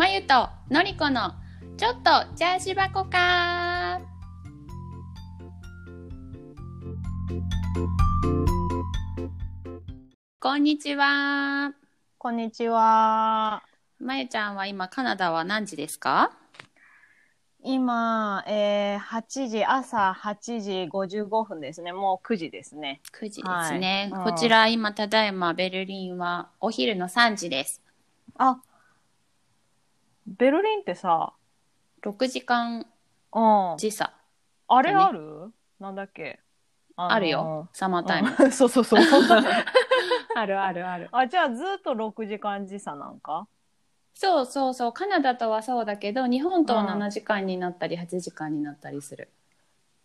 [0.00, 1.34] まゆとのりこの
[1.76, 4.00] ちょっとチャージ箱か
[10.40, 11.74] こんにちは。
[12.16, 13.62] こんにちは。
[13.98, 16.32] まゆちゃんは今カナダは何時ですか？
[17.62, 21.92] 今、えー、8時、朝8時55分ですね。
[21.92, 23.02] もう9時ですね。
[23.12, 24.08] ?9 時ですね。
[24.10, 27.82] はいうんこちら今ただいまベルリンはお昼の3時です。
[28.38, 28.62] あ、
[30.26, 31.32] ベルリンってさ、
[32.02, 32.86] 6時間
[33.34, 33.76] うん。
[33.78, 34.12] 時差
[34.68, 36.40] あれある、なんだっけ？
[36.96, 37.68] ああるよ。
[37.72, 38.30] サマータイム。
[38.38, 39.00] うん そうそうそう。
[40.36, 41.08] あるあるある。
[41.12, 43.46] あ、じゃあずっと6時間時差なんか？
[44.14, 44.92] そうそうそう。
[44.92, 49.30] カナダとはそうだけど、日本とはうん7時間になったり8時間になったりする。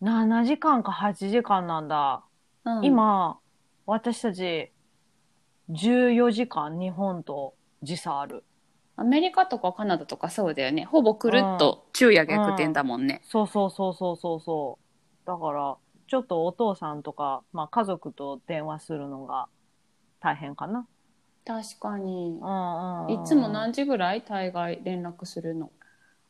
[0.02, 2.22] ?7 時間か8時間なんだ。
[2.64, 3.38] うん、今、
[3.84, 4.72] 私たち
[5.70, 8.44] 14時間日本と時差ある。
[8.96, 10.84] アメリカとかカナダとかそうだよね。
[10.84, 13.20] ほぼくるっと昼夜逆転だもんね。
[13.24, 14.78] そうそうそうそうそうそ
[15.24, 15.26] う。
[15.26, 19.48] だから、ちょっとお父さんとか、まあ家族と電話するのが
[20.20, 20.86] 大変かな。
[21.44, 22.44] 確かにう。
[23.12, 25.70] んいつも何時ぐらい大概連絡するの？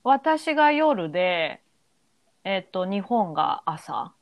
[0.02, 1.62] 私が夜で、
[2.44, 4.14] えっと、日本が朝か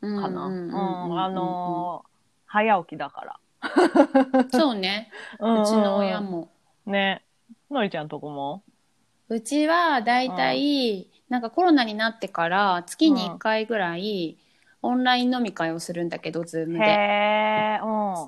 [0.00, 0.28] かな。
[0.28, 0.46] な。
[0.46, 2.12] うんあのー
[2.52, 3.40] 早起きだから。
[4.52, 5.10] そうね。
[5.34, 6.20] うちの親。
[6.20, 6.50] も。
[6.84, 7.24] ね。
[7.72, 8.62] のりちゃんとこも？
[9.28, 14.38] うちはだいたい、なんかコロナになってから月に1回ぐらい
[14.82, 17.00] オンライン飲み会をするんだけど、ズームで。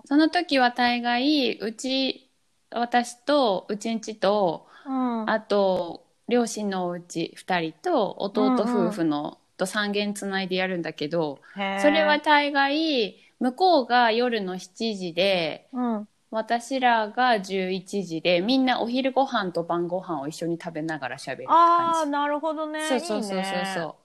[0.07, 2.31] その時は大概、うち、
[2.71, 5.31] 私と、うちんちと、うん。
[5.31, 11.41] あと、両親のおうち2人と、弟うんうん夫婦の、と3軒つないでやるんだけど、
[11.77, 16.09] それは、大概、向こうが夜の7時で、うん。
[16.35, 22.81] 私らが11時で、みんなお昼ご飯と晩ご飯を一緒に食べながら喋るってああ、感なるほどね。
[22.81, 22.87] じ。
[22.89, 24.05] そうそうそうそうそう。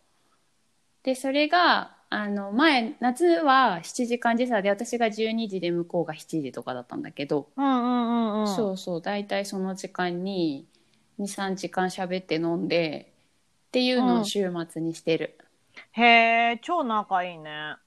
[1.03, 8.65] で、それが、あの、前、夏は7時間時差で、私が12時で向こうが7時とかだったんだけど、うんうんうんうん。
[8.65, 10.67] そうそう、大体その時間に
[11.17, 13.13] 2、3時間喋って飲んで、
[13.69, 15.37] っていうのを週末にしてる。
[15.91, 16.01] へ
[16.53, 17.77] え、超仲いいね。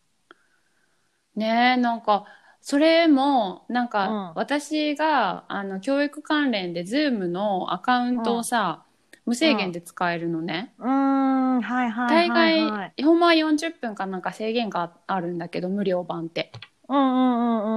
[1.35, 2.27] ねえ、なんか、
[2.63, 8.87] それも、なんか、うん私が、あの、教育関連で、ズームのアカウントをさ、
[9.27, 10.75] 無制限で使えるのね。
[10.79, 12.97] うーん、はいはい大はい、概、はい。
[13.03, 16.53] ほんまは40分かなんか制限があるんだけど、無料版って。
[16.89, 17.69] うんうんう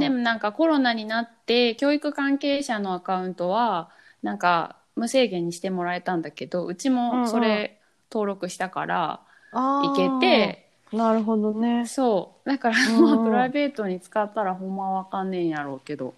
[0.00, 0.06] んうん。
[0.06, 3.90] でもなんかコロナになって、教育関係者のアカウントは、
[4.22, 7.80] なんか無制限にしてもらえたんだけど、うちもそれ
[8.10, 10.63] 登録したから、あいーけて、
[10.96, 11.86] なるほどね。
[11.86, 12.48] そう。
[12.48, 16.14] だから、うんうんまあプライベートに使ったらほんまわかんねえんやろうけど、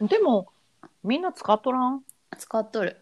[0.00, 0.48] でも、
[1.02, 2.02] みんな使っとらん？
[2.38, 2.96] 使っとる。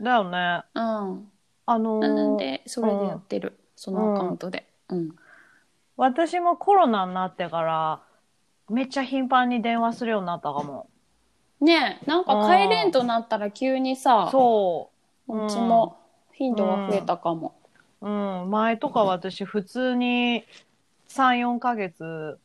[0.00, 0.62] だよね。
[0.74, 1.30] うん。
[1.66, 3.58] あのーなんで、それでやってる。
[3.76, 4.66] そのアカウントで。
[4.88, 5.16] うん。
[5.96, 8.00] 私もコロナになってから、
[8.68, 10.88] めっちゃ頻繁に電話するようになったかも。
[11.60, 14.90] ねえ、なんか帰れんとなったら急にさ、そ
[15.28, 15.96] うちも
[16.32, 17.54] 頻度が増えたかも。
[18.04, 18.08] う。
[18.08, 18.50] うん。
[18.50, 20.44] 前とか私普通に
[21.08, 22.38] 3、4ヶ月、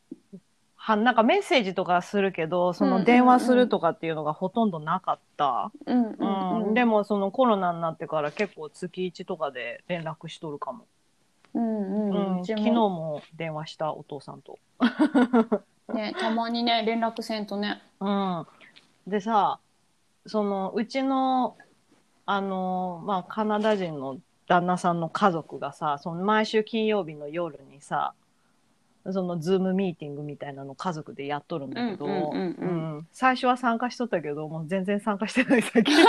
[0.76, 5.72] は、なんかメッセージとかするけど、その電話するとかっていうのがほとんどなかった。
[5.86, 6.74] うんううんうん。
[6.74, 10.86] でもそのコロナになってから結構月1とかで連絡しとるかも。
[11.54, 14.58] うん昨日もも電話したお父さんと。
[15.94, 17.82] ね、たまにね、連絡せんとね。
[18.00, 18.48] うん。
[19.08, 19.60] でさ、
[20.26, 21.58] そのうちの、
[22.26, 24.18] あの、まあ、カナダ人の
[24.50, 28.14] 旦那さんの家族がさ、その毎週金曜日の夜にさ、
[29.12, 35.96] そのズームミーティングみたいなの家族でやっとるんだけど、うんうんうんうんうん最初は参加しとったけど、もう全然参加してない最近。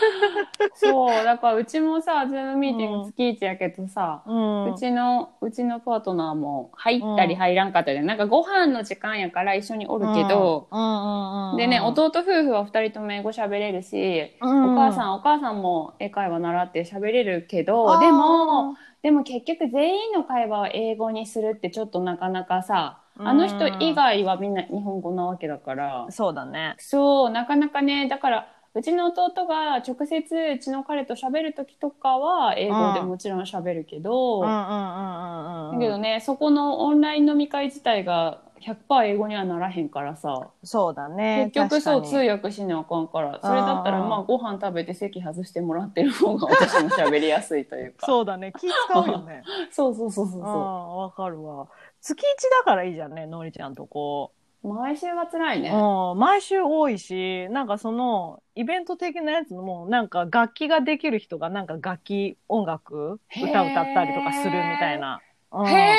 [0.74, 4.64] そう、だからうちもさ、ズームミーティング月1やけどさ、うん。
[4.72, 18.00] うちの、うちのパートナーも入ったり入らんかったりで、なんかご飯の時間やから一緒におるけど、うんうんうんうんでね、弟夫婦は二人とも英語喋れるし、うんお母さん、お母さんも英会話習って喋れるけあど、ー。
[18.00, 26.74] でも、でも結局全員の会話を英語にするってちょっとなかなかさ、あの人以外はみんな日本語なわけだから、そうだね。
[26.78, 34.42] そう、なかなかね、だから、うちの弟が直接うちの彼と喋る時とかは英語でもちろん喋るけど。
[34.42, 41.50] だけどね、そこのオンライン飲み会自体が100%英語にはならへんからさ、そうだね。
[41.52, 48.06] 結局そう通訳しなあかんから、それだったらうんまあご飯食べて席外してもらってる方が私も喋りやすいというか。
[48.06, 48.52] そうだね。
[48.56, 49.42] 気使うよね。
[49.72, 51.68] そうそうそうそうわかるわ。
[52.00, 54.39] 月一だからいいじゃんね、のりちゃんとこう。
[54.62, 55.70] 毎週は辛いね。
[55.70, 65.20] うん、毎週多いし、なんかその、イベント的なやつも、なんか楽器ができる人がなんか楽器、音楽、歌歌ったりとかするみたいな。
[65.52, 65.96] うんへえ。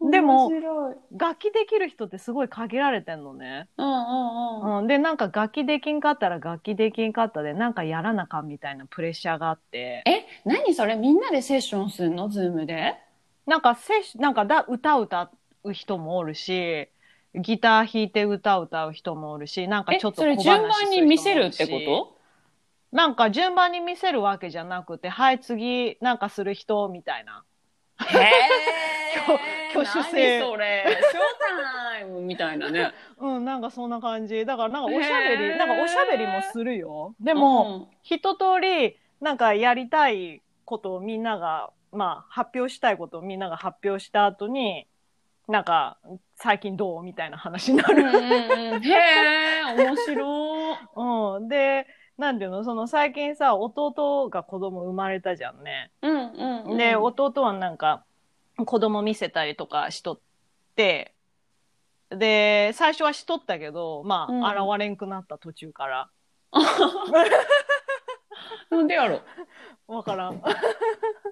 [0.10, 0.50] でも。
[1.10, 3.68] 楽器できる人ってすごい限られてんのね。
[3.76, 4.78] うんうんうん。
[4.78, 10.04] うん、で、なんか楽器できんかったら楽器できんかったで、なんかやらなあかんみたいなプレッシャーがあって。
[10.06, 10.94] え、何それ？
[10.94, 12.28] みんなでセッションするの？
[12.28, 12.94] ズームで？
[13.44, 15.30] なんかセッシなんかだ歌歌
[15.66, 16.88] う人もおるし、
[17.34, 22.16] ギター弾いて歌歌う人もおるし、なんかえ、ちょっとそれ小話順番にす人もおる見せるってしこと？
[22.92, 27.44] なんか順番に見せるわけじゃなくて、はい、次、なんかする人みたいな。
[27.98, 28.30] へえ。
[29.18, 29.38] 挙
[29.84, 30.84] 挙手制何それ？
[30.86, 31.22] ショー
[31.92, 32.92] タイムみたいなね。
[33.18, 34.46] うん、なんかそんな感じ。
[34.46, 37.14] だからなんかおしゃべへーり、なんかおしゃべりもするよ。
[37.20, 44.86] ででも、、一通り、なんかやりたいことをみんなが、まあ、発表したいことをみんなが発表した後に、
[45.48, 45.98] なんか、
[46.34, 48.80] 最近どうみたいな話になる。
[48.80, 48.90] へ
[49.60, 50.76] え、面白い。
[50.96, 51.48] うん。
[51.48, 51.86] で、
[52.18, 55.92] なんていうのその最近さ、弟が子供生まれたじゃんね。
[56.02, 56.76] うんうん、うん。
[56.76, 58.04] で、弟はなんか、
[58.56, 60.20] 子供見せたりとかしとっ
[60.74, 61.14] て、
[62.10, 66.10] で、最初はしとったけど、まうんあ、現れんくなった途中から。
[68.70, 69.20] なんでやろ。
[69.86, 70.42] わからん。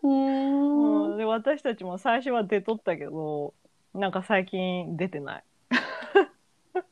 [0.02, 3.54] うん、で、私たちも最初は出とったけど、
[3.94, 5.44] なんか最近出てない。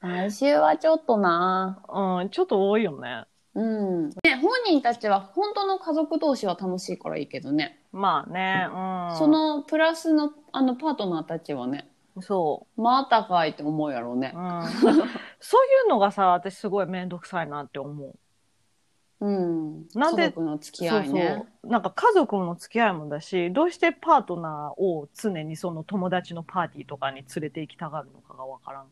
[0.00, 1.82] 来週はちょっとな。
[1.88, 3.24] うん、ちょっと多いよね。
[3.54, 4.08] うん。
[4.08, 7.80] ね、本人たちは本当の家族同士は楽しいからいいけどね。
[7.92, 9.18] まあね、うん。
[9.18, 11.88] そ、のプラスのあのパートナーたちはね、
[12.20, 14.38] そまたかいって思うやろうねう。
[14.38, 14.40] う。
[14.40, 14.62] ん。
[14.64, 15.04] そうい
[15.86, 18.14] うのがさ、私すごいめんどくさいなって思う。
[19.22, 19.88] うん。
[19.94, 21.08] なんで家族の付き合いね。
[21.08, 21.70] そうそう。
[21.70, 28.86] なんか家族の付き合いもだし、どうしてパートナーを常にその友達のパーティーとかに連れて行きたがるのかがわからん。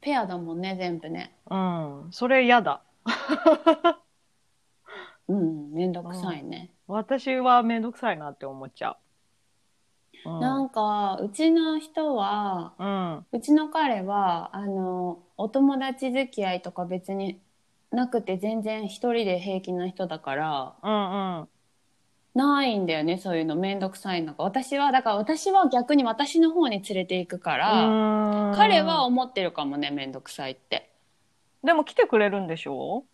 [0.00, 1.36] ペアだもんね、全部ね。
[1.50, 2.06] うん。
[2.12, 2.84] それ嫌だ。
[5.26, 5.72] うん。
[5.72, 6.70] めんどくさいね。
[6.86, 8.96] 私はめんどくさいなって思っちゃ
[10.24, 10.30] う。
[10.30, 10.40] うん。
[10.40, 13.26] なんか、うちの人は、うん。
[13.32, 17.40] うちの彼は、あの、お友達付き合いとか別に
[17.90, 21.48] なくて全然一人で平気な人だから、うんうん。
[22.34, 23.56] ないんだよね、そういうの。
[23.56, 24.44] めんどくさいのが。
[24.44, 30.92] 私は、だから私は逆に私の方に連れて行くから、彼は思ってるかもね、めんどくさいって。
[31.64, 33.04] でも来てくれるんでしょ？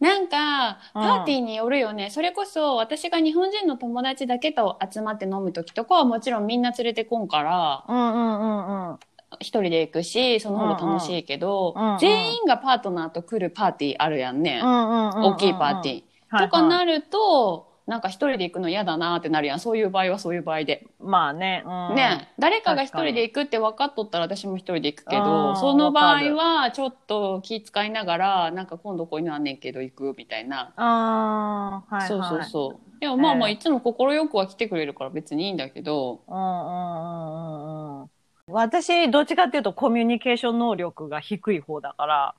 [0.00, 2.08] なんか、うんパーティーによるよね。
[2.08, 8.98] それこそ、私が日本人の友達だけと集まって飲む時とかはもちろんみんな連れてこんから、うんうんうんうん。
[9.38, 14.60] 一人で行くし、その方が楽しいけど、うんうん全員がパートナーと来るパーティーあるやんね。
[14.62, 15.94] 大きいパーティー。
[15.94, 19.60] はいはいとかなると、なんか一人で行くの嫌だなってなるやん。
[19.60, 20.86] そういう場合はそういう場合で。
[21.00, 21.64] まあね。
[21.66, 30.72] うん、ね、誰かが一人で行くって分かっとったら私も一人で行くけあど、ーその場合はちょっと気遣いながら、なんか今度こういうのあんねんけど行くみたいな。
[30.76, 32.08] ああ、はいはい。
[32.08, 33.00] そうそうそう。
[33.00, 38.10] でもまあまあええいつも快くは来てくれるから別にいいんだけど、うんうんうんうんうん。
[38.52, 42.34] 私、どっちかっていうとコミュニケーション能力が低い方だから、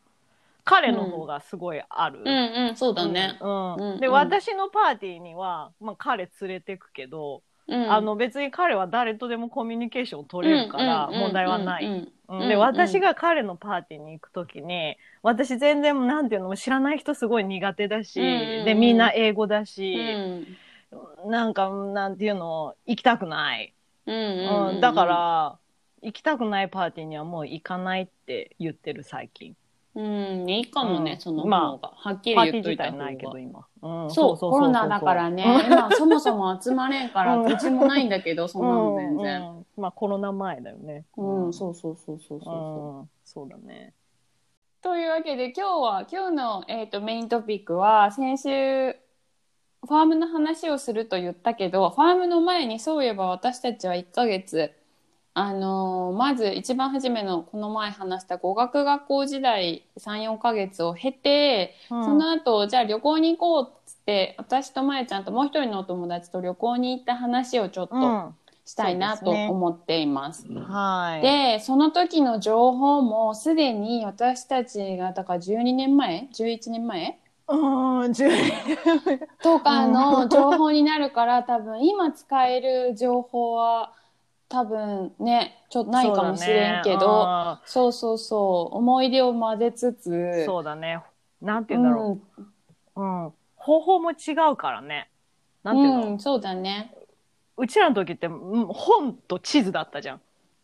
[0.64, 2.20] 彼の方がすごいある。
[2.20, 3.38] うんうん、そうだね。
[3.42, 4.00] うんうん。
[4.00, 4.14] で、うん。
[4.14, 11.86] 私のパーティーには、まあ、彼連れてくけど、うん、あの別に彼は誰とでもコミュニケーション取れるからうんうん問題はない。
[11.86, 11.96] うんう
[12.36, 12.48] んうん。
[12.48, 12.60] で、うん。
[12.60, 18.66] 私が彼のパーティーに行くときに、私全然、なんていうの、知らない人すごい苦手だし、うんうんうん。
[18.66, 21.32] で、みんな英語だうんし、うん。
[21.32, 23.74] なんか、なんていうの、行きたくない。
[24.06, 25.61] うんうんううんんだから、
[26.02, 29.56] 行きたくないパーティーにはもう行かないって言ってる最近。
[29.94, 31.94] うん、いいかもね、うんそのまあ方が。
[31.96, 33.40] はっきりパーティー自言っといた方体ないけど、が。
[33.40, 33.68] 今。
[33.82, 35.44] うんそう、コロナだからね。
[35.66, 39.42] 今、そもそも集まれんから、うんうちもないんだけど、そんなの全然。
[39.42, 41.06] うんうんまあコロナ前だよね。
[41.18, 43.00] うん、そうそうそうそうそうそう。
[43.02, 43.94] うんそうだね。
[44.82, 54.74] というわけで、今日は、今日の、えっ、と、メイントピックは、先週、ファームの話をすると言ったけど、ファームの前にそういえば私たちは1ヶ月、
[55.34, 68.36] あのーまず一番初めのこの前話した語学学校時代3、4ヶ月を経て、うんその後、じゃあ旅行に行こうっつって、私とまゆちゃんともう一人のお友達と旅行に行った話をちょっとうん
[68.66, 70.46] したいなと思っています。
[70.48, 71.22] はい。
[71.22, 78.26] で、その時の情報もすでに私たちが、だから12年前 ?11 年前うん、十
[79.42, 83.94] とかの情報になるから、多分今使える情報は
[84.52, 91.02] 多分ね、ちょっとないかもしれんけど、そう,、そうそう思い出を混ぜつつ、そうだね。
[91.42, 92.20] なんて言うんだろ
[92.98, 93.02] う。
[93.02, 93.34] うん。
[93.56, 95.10] 方法も違うからね。
[95.64, 96.94] なんていうの、うん、そうだね。
[97.56, 100.22] うちらの時ってうん本と地図だったじゃん。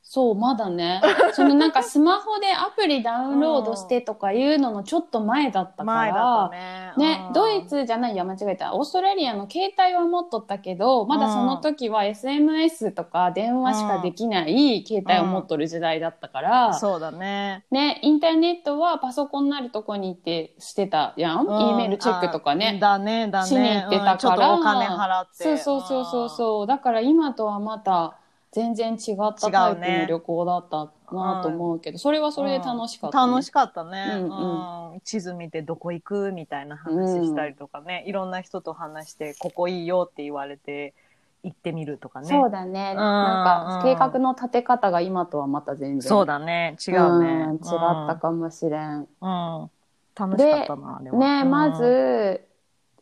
[0.09, 1.01] そう、まだね。
[1.33, 6.93] そのなんかスマホでアプリダウンロードしてとかいうののちょっと前だったからね。
[6.97, 8.73] ねう、んドイツじゃないや、間違えた。
[8.73, 17.65] オーストラリアの携帯は持っとったけど、まだその時は SMS とか電話しかできない携帯を持っとる時代だったから、そうだね。
[17.69, 21.45] ね、インターネットはパソコンなるとこに行ってしてたやん。
[21.45, 22.77] うん E メールチェックとかあね。
[22.79, 23.47] だね、だね。
[23.49, 25.43] しに行ってたからうんちょっとお金払って。
[25.43, 26.67] そうそうそうそうそう。
[26.67, 28.15] だから今とはまた
[28.57, 33.31] 全然違ったタイプの旅行だったなと思うけど、それはそれで楽しかった、ね。
[33.31, 34.95] 楽しかったね、ううん。
[34.97, 35.01] ん。
[35.01, 40.95] 地図見てどこ行くみたいな話したりとかね、いろんな人と話してここいいよって言われて
[41.43, 42.27] 行ってみるとかね。
[42.27, 42.95] そうだね。
[42.95, 42.97] ん。
[42.97, 46.77] なんか計画の立て方が今とはまた全然そうだね。
[46.87, 47.59] 違うね、ん違っ
[48.07, 49.07] たかもしれん。
[49.21, 49.69] うん、うん
[50.15, 51.51] 楽しかったなでもね、うん。
[51.51, 52.41] まず、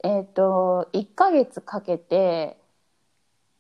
[0.04, 2.58] えっ、と、1ヶ月かけて、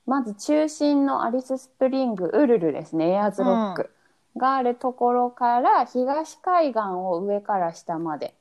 [0.06, 3.90] まず中心のアリススプリング、ウルルですね、エアーズロック。
[4.38, 8.36] があるところから、東海岸を上から下まで、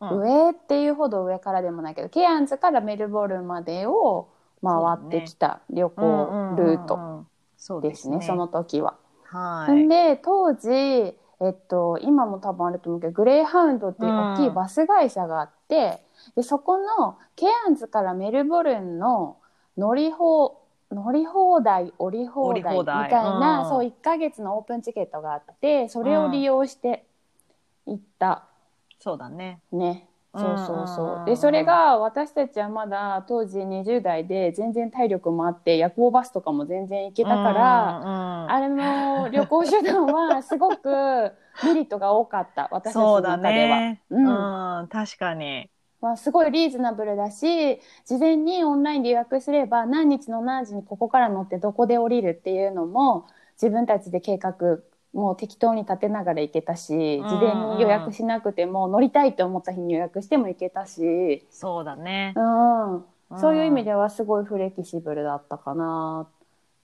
[0.00, 0.18] うん。
[0.18, 4.28] 上っていうほど上からでもないけど、ケアンズからメルボルンまでを
[4.62, 7.24] 回ってきた旅行ルートト
[7.56, 8.96] そうですね、その時は。
[9.24, 9.72] はい。
[9.72, 11.14] んで当時、え
[11.50, 16.02] っと、今も多分あると思うけどグレーハウンドっていう大きいバス会社があって、
[16.36, 19.38] でそこのケアンズからメルボルンの
[19.78, 20.59] 乗り放
[20.90, 23.64] 乗り放題降り放題みたいな、うん。
[23.64, 27.06] そう1ヶ月のオープンチケットがあってそれを利用して
[27.86, 28.48] 行った。
[28.98, 29.62] そうだね。
[29.72, 30.08] ね。
[30.34, 30.86] そうそうう。
[30.86, 31.24] んうんうんそううん。
[31.24, 38.04] でそれが私たちはまだ当時20代で全然体力もあって夜行バスとかも全然行けたから、ら
[38.46, 40.88] あれの旅行手段はすごく
[41.62, 43.86] メリットが多かった私たちの中では。
[43.90, 44.50] ねううん。
[44.84, 45.70] ん、確かに
[46.00, 53.26] まあ、すごいリーズナブルだし事前にオンラインで予約すれば何日の何時にここから乗ってどこで降りるっていうのも
[53.60, 54.54] 自分たちで計画
[55.12, 62.32] もう適当に立てながら行けたしうん事前に予約しなくても乗りたいと思った日に予約しても行けたし、そうだね。
[62.36, 63.04] うん、
[63.38, 66.28] そういう意味でではすごいフレキシブルだったかな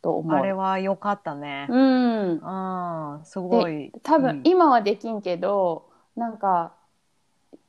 [0.02, 0.36] と思う。
[0.36, 1.68] あれは良かったね。
[1.70, 2.38] うん。
[2.38, 3.92] うん、すごい。
[4.02, 4.40] 多分うん。
[4.44, 6.74] 今はできんけど、なんか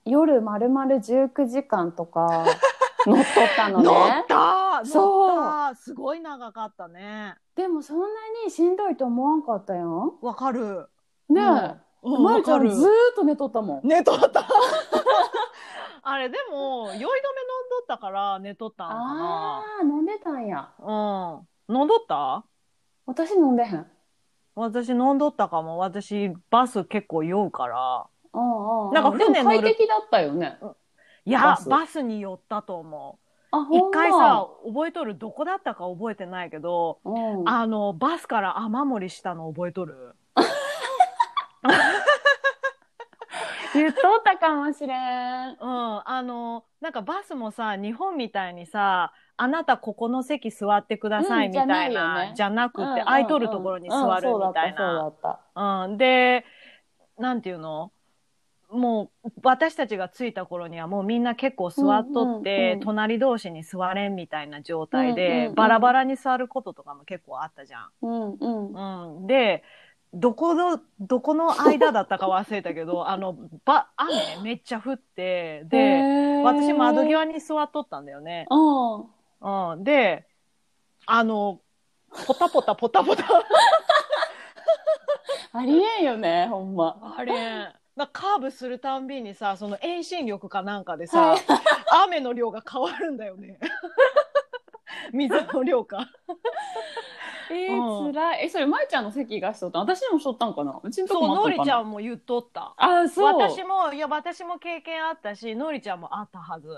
[0.09, 2.45] 夜まるまる19時間とか
[3.05, 4.81] 乗っとったの乗っねた！
[4.85, 5.75] そう。
[5.75, 7.37] すごい長かったね。
[7.55, 8.05] でもそんな
[8.45, 10.15] にしんどいと思わんかったよ。
[10.21, 10.89] わかる。
[11.29, 11.41] ね
[12.03, 12.19] うん。
[12.19, 13.87] え、まるちゃんずーっと寝とったもん。
[13.87, 14.43] 寝とった。
[16.03, 17.19] あれでも酔い止め飲んど
[17.83, 20.69] ったから寝とったんかああ飲んでたんや。
[20.79, 21.75] なうん。
[21.77, 22.43] 飲んどった？
[23.05, 23.91] 私飲んでへん。
[24.55, 25.77] 私飲んどったかも。
[25.77, 28.07] 私バス結構酔うから
[28.93, 30.57] なんか船乗る快適だったよね。
[31.25, 32.01] いやバス。
[32.01, 33.19] に寄ったと思
[33.51, 40.15] あう一回さ覚えとるどこだったか覚えてないけどうん、あのバスから雨漏りしたの覚えとる？
[43.73, 45.57] 言っとったかもしれん。
[45.59, 52.33] うん、あのなんかバスもさ日本みたいにさあなたここの席座ってくださいうんみたいな、じゃないよね。
[52.35, 53.05] じゃなくて、うんうんうん。
[53.05, 55.13] 空いとるところに座るみたいな。
[55.55, 56.45] うん、で
[57.17, 57.91] なんていうの？
[58.69, 67.89] もう私たちが着いた頃にはもうみんな結構座っとって、隣同士に座れんみたいな状態で、バラバラに座ることとかも結構あったじゃん。
[68.01, 69.17] うんうん。
[69.17, 69.63] うん、で
[70.13, 78.47] どこのどこの間だったか忘れたけど あのば雨めっちゃ降ってで私窓際に座っとったんだよね。
[78.49, 78.55] う
[79.45, 79.73] ん。
[79.73, 80.25] うん、で
[81.05, 81.61] あの
[82.25, 83.23] ポタポタポタポタ。
[85.53, 87.15] ありえんよねほんま。
[87.17, 91.39] あれなカーブするたんびにさその遠心力かなんかでさ、はい。
[92.05, 93.59] 雨の量が変わるんだよね。
[95.11, 96.07] 水の量か。
[97.49, 98.13] えーうん。
[98.13, 98.45] 辛い。
[98.45, 99.79] えそれまいちゃんの席がしとった？
[99.79, 100.79] 私にもしとったんかな？
[100.83, 102.73] うちのとそうのりこもあったんかなちゃんも言っとった。
[102.77, 103.25] あそう。
[103.37, 106.69] 私もいや私も経験あったしのりちゃんもあったはず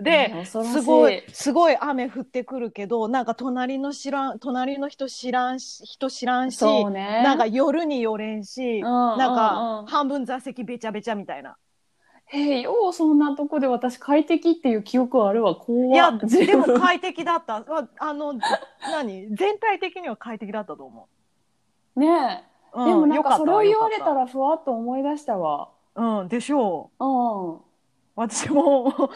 [0.00, 7.22] で、すごいすごい雨降ってくるけどなんか隣の知らん隣の人知らんし人知らんし、そうね。
[7.24, 9.86] なんか夜に寄れんし、うんなんうんうかん。
[9.86, 11.56] 半分座席べちゃべちゃみたいな。
[12.26, 15.94] へえようそんなとこで私快適っていう記憶あるわ怖っ。
[15.94, 16.74] いや自で分。
[16.74, 17.56] も快適だった。
[17.56, 18.34] ああの
[18.92, 19.34] 何？
[19.34, 21.08] 全体的には快適だったと思
[21.96, 22.82] ねう。
[22.82, 25.70] え、でもなんよかそれを言われたらふわっと思い出したわ。
[25.96, 27.04] うんでしょう。
[27.04, 27.08] う
[27.54, 27.67] ん
[28.18, 29.10] 私も。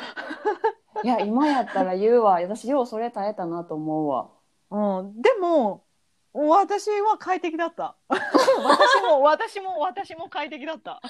[1.02, 2.40] いや今やったら言うわ。
[2.40, 4.28] 私ようそれ耐えたなと思うわ。
[4.70, 5.84] うん、でも
[6.32, 7.96] 私は快適だった。
[8.08, 11.00] 私も私も私も快適だった。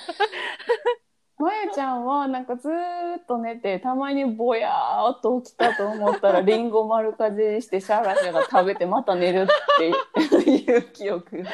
[1.39, 9.47] まゆちゃんはなんかずーっと寝てたまにぼやーっと起きたと思ったらリンゴ丸かじりしてシャラシャラ食べてまた寝るっ
[9.77, 9.89] て
[10.51, 11.43] いう記憶。
[11.43, 11.51] が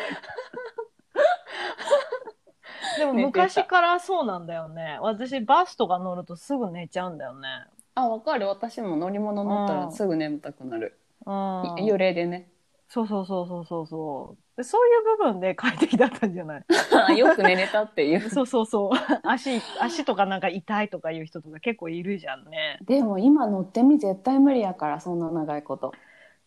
[2.98, 4.98] でも昔からそうなんだよね。
[5.00, 7.48] 私バスとか乗るとすぐ寝ちゃうんだよね。
[7.94, 11.74] あわかる私も乗り物乗ったうんらすぐ眠たくなる、うん。
[11.76, 12.48] 幽霊でね
[12.88, 14.56] そうそうそうそうそうそう。
[14.56, 16.64] でそういう部分で快適だったんじゃない？
[17.18, 18.90] よく寝れたっていう そうそうそう。
[19.24, 22.78] 足、足とかなんか痛いとかいう人とか結構いるじゃんね。
[22.82, 25.92] でも今乗ってみ絶対無理やからそんな長いこと、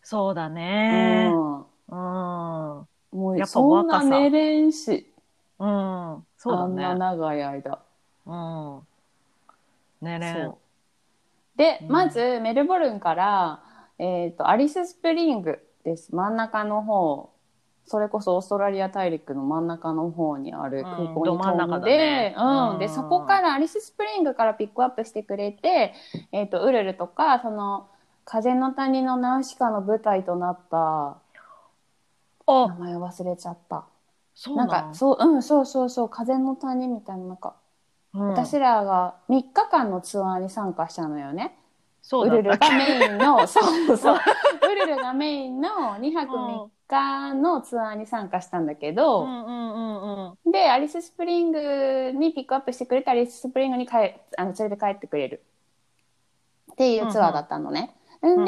[0.02, 1.28] そうだうね。
[1.28, 2.78] んうん。
[2.80, 2.88] うん。
[3.12, 5.11] もやっぱうそんな寝れんし
[6.36, 6.98] そうだあんなね。
[6.98, 7.78] 長い間。
[8.26, 8.80] うん。
[10.00, 10.56] 寝れんそう。
[11.56, 11.88] で、うん。
[11.88, 13.62] まずメルボルンから、
[13.98, 16.14] えー、とアリススプリングです。
[16.14, 17.30] 真ん中の方。
[17.84, 22.78] それこそオーストラリア大陸の真ん中の方にある空港に飛んで、うんうん。
[22.78, 25.92] でそこからアリススプリングからピックアップしてくれて、
[26.32, 27.88] えー、とウルルとかその
[28.24, 31.18] 風の谷のナウシカの舞台となった。
[32.46, 33.84] 名あ、前忘れちゃった
[34.34, 37.54] そうなんかそううんそうそうそう風の谷みたいななんか、
[38.14, 41.58] うん、私らが3日間のツアーに参加したのよね。
[42.02, 43.60] そうだウルルがメインの、 そ
[43.92, 44.16] うそう。
[44.16, 50.50] ウルルがメインの2泊3日のツアーに参加したんだけうど、んうんうんうん。
[50.50, 55.44] で、アリススプリングにピックアップしてくれて、アリススプリングに帰あの連れて帰ってくれる
[56.72, 57.94] っていうツアーだったのね。
[58.18, 58.46] んで、うんうん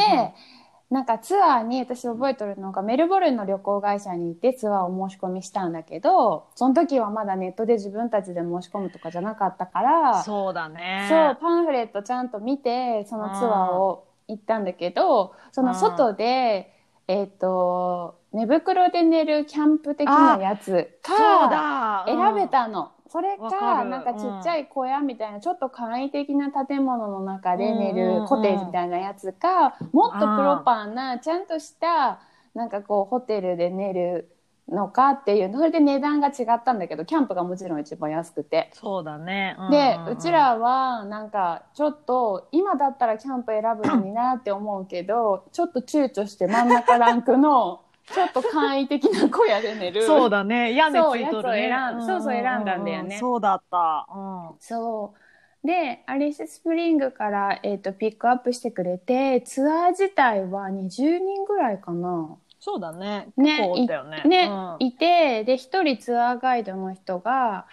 [0.95, 11.09] なんかツアーに私覚えてるのがメルボルンの旅行会社に行ってツアーを申し込みしたんだけど、その時はまだネットで自分たちで申し込むとかじゃなかったから、そうだね。
[11.11, 16.73] そう、パンフレットちゃんと見て、そのツアーを行ったんだけど、その外で、
[17.09, 22.05] えっ、と、寝袋で寝るキャンプ的なやつそうか、だ。
[22.07, 22.93] 選べたの。
[23.15, 32.21] それわかか、るなんかちっちゃい小屋みたいな、ちょっと簡易的な建物の中で寝うんうんうんるコテージみたいなやつか、もっとプロパーな、ちゃんとした、
[32.55, 34.37] なんかこう、ホテルで寝る
[34.69, 38.75] のかっていう、それで値段が違ったんだけど、キャンプがもちろん一番安くて。
[38.75, 39.57] そうだね。
[39.69, 50.75] で、んんんうち、らはなんかちょっと今だったらキャンプ選ぶのになって思うけどちょっと躊躇して真ん中ランクのちょっと簡易的な小屋で寝るそうだね。
[50.75, 51.53] 屋根ついとるね。
[51.53, 54.07] そうやつを選んそうそう選んだんだよねそうだった。
[54.15, 54.57] うん。
[54.61, 63.29] そうでアリススプリングから、えー、とピックアップしてくれてツアー自体は20人ぐらいかなそうだね。
[63.37, 64.23] ね結構おったよね。
[64.25, 67.67] ね、うんいてで一人ツアーガイドの人が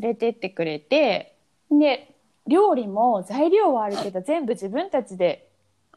[0.00, 1.36] 連れてってくれて
[1.70, 2.14] で
[2.46, 5.45] 料理も材料はあるけど全部自分たちで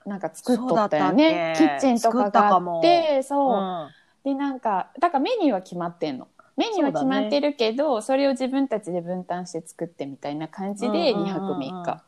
[0.05, 1.53] なんか作っとったよね。
[1.57, 3.89] キッチンとかがあってそう、うん。
[4.23, 6.27] でなんかだからメニューは決まってんの。
[6.57, 11.33] メニューは決まってるけどそ,、れを自分たちで分担して作ってみたいな感じで2うんうんうんうん。
[11.33, 12.03] 泊3日、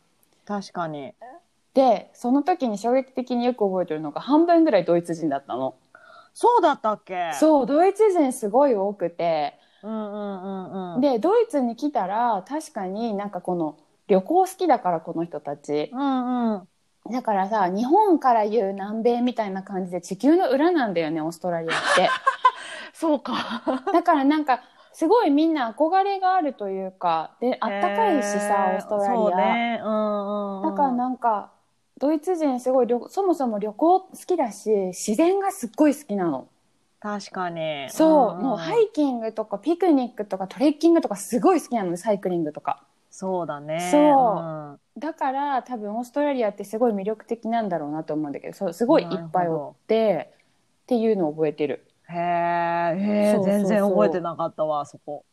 [0.45, 1.13] 確かに。
[1.73, 5.75] でその時に衝撃的によく覚えてるのが半分ぐらいドイツ人だったの。
[6.33, 7.31] そうだったっけ。
[7.33, 9.57] そうドイツ人すごい多くて。
[9.83, 11.01] うんうんうんうん。
[11.01, 13.77] でドイツに来たら確かになんかこの
[14.07, 15.89] 旅行好きだからこの人たち。
[15.93, 16.67] うんうん。
[17.09, 22.09] だからさ日本から言う南米みたいな感じで地球の裏なんだよねオーストラリアって
[22.93, 23.33] そうか。
[23.91, 24.61] だからなんか
[24.93, 29.81] すごいみんな憧れがあるというかであったかいしさオーストラリア、そうね。
[29.83, 30.69] うんうんうん。
[30.69, 31.51] だからなんか
[31.97, 36.47] ドイツ人すごい旅そもそも旅行好きだし自然がすっごい好きなの
[36.99, 37.89] 確かに。
[37.89, 43.77] そう、んんもうハイキングとかピクニックとかトレッキングとかすごい好きなのサイクリングとかそうだね。
[43.91, 50.33] そうだから多分オーストラリアってすごい魅力的なんだろうなと思うんだけどそうすごいいっぱいおって
[50.83, 52.13] っていうのを覚えてるん。
[52.13, 55.23] へえ、全然覚えてなかったわ、そこ。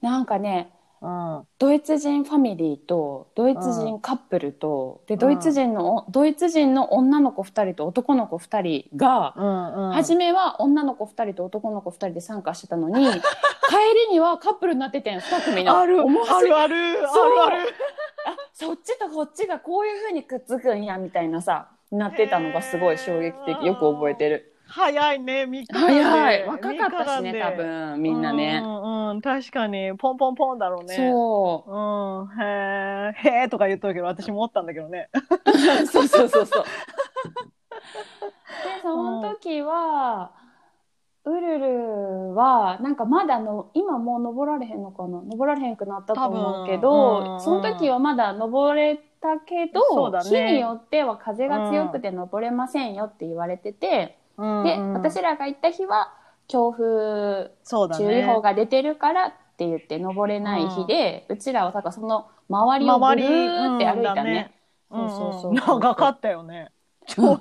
[0.00, 0.70] なんかね
[1.02, 1.42] うん。
[1.58, 9.92] ドイツ人ファミリーとドイツ人カップルと、でドイツ人のドイツ人の女の子2人と男の子2人が、うんうん。
[9.92, 13.18] 初めは女の子2人と男の子2人で参加してたのに 帰
[14.08, 17.74] りにはカップルになっててん2組のある、あるある、あるある。
[18.56, 25.66] あそっちとこっちがこういう風にくっつくんやみたいなさなってたのがすごい衝撃的よく覚えてる早いね、3日。
[25.72, 27.50] 早い若かったしね多。
[27.52, 30.96] 分みんなねう、んうん、確かに、ポンポンポンだろうね。
[30.96, 35.08] そううん、へえ、へえとか言っとるけど、私もおったんだけどね。
[35.86, 36.64] そうそうそうそう。
[38.64, 40.32] で、その時は、
[41.26, 45.20] ウルルは、なんかまだの、今もう登られへんのかな？
[45.22, 56.14] 登られへんくなったと思うけど、その時はまだ登れたけど、ね日によっては風が強くて登れませんよって言われてて、うんで、私らが行った日は、
[56.46, 57.50] 強風。
[57.96, 64.52] 注意報が出てるからって言って登れない日で、うちらはだからその周りをぐるーって歩いたね。
[64.88, 66.70] そうそうそう長かったよね。
[67.06, 67.40] 超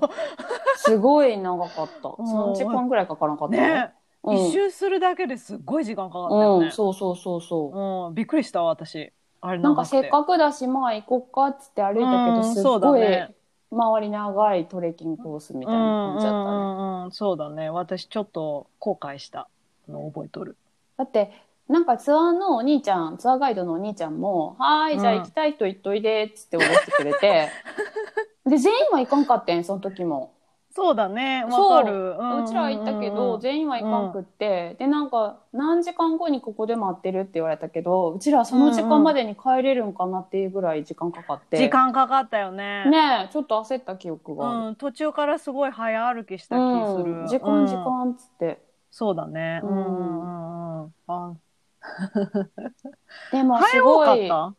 [0.78, 2.10] すごい長かった。
[2.18, 3.56] うん3時間ぐらいかからなかった。
[3.56, 6.72] ね、うん、一周するだけですっごい時間かかったよねうん、。
[6.72, 8.10] そうそうそうそう。
[8.10, 9.12] うん、びっくりした私。
[9.42, 13.30] あれなんかせっくかくだし、まあ行こっかっつって歩いたけど、うんすっごいね
[13.72, 15.80] 周り長いトレッキングコースみたいな
[16.14, 16.46] 感じだったね。
[16.46, 17.70] うんうんうん、そうだね。
[17.70, 19.48] 私ちょっと後悔した
[19.90, 20.56] の覚えとる。
[20.98, 21.32] だって、
[21.68, 27.50] なんかツアーのお兄ちゃん、ツアーガイドのお兄ちゃんも、はーい、じゃあ行きたい人行っといで、っつっておろしてくれて、
[28.46, 30.34] で、全員は行かんかってん、その時も。
[30.72, 31.46] そうだね。
[31.46, 32.12] わかる。
[32.12, 41.58] うちらは行ったけど、全員は行かんくって、で、なんか、何時間後にここで待ってるって言われたけど、うちらはその時間までに帰れるんかなっていうぐらい時間かかって。
[41.58, 42.90] 時間かかったよね。
[42.90, 44.68] ねえ、ちょっと焦った記憶が。
[44.68, 47.06] うん、途中からすごい早歩きした気する。
[47.06, 48.60] うん、時間時間っつって。
[48.92, 49.62] そうだね。
[49.64, 50.94] ううんんうんうん。
[51.08, 51.36] あ、
[53.32, 54.56] でもす早多かごい、った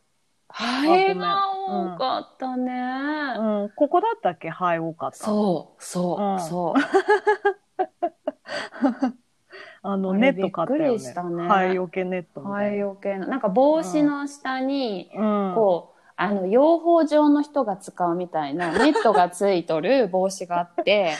[0.49, 2.71] ハエが多かったね。
[3.37, 4.49] うん、ここだったっけ？
[4.49, 5.17] はい、多かった。
[5.17, 6.79] そう、そう、うん そう。
[9.83, 10.85] あの、ネット買ったよね。
[10.89, 15.09] びっくりしたねはい、よけネットみハエよけの、なんか帽子の下に。
[15.13, 21.13] こう、あの、養蜂場の人が使うみたいな、 ネットがついとる帽子があって、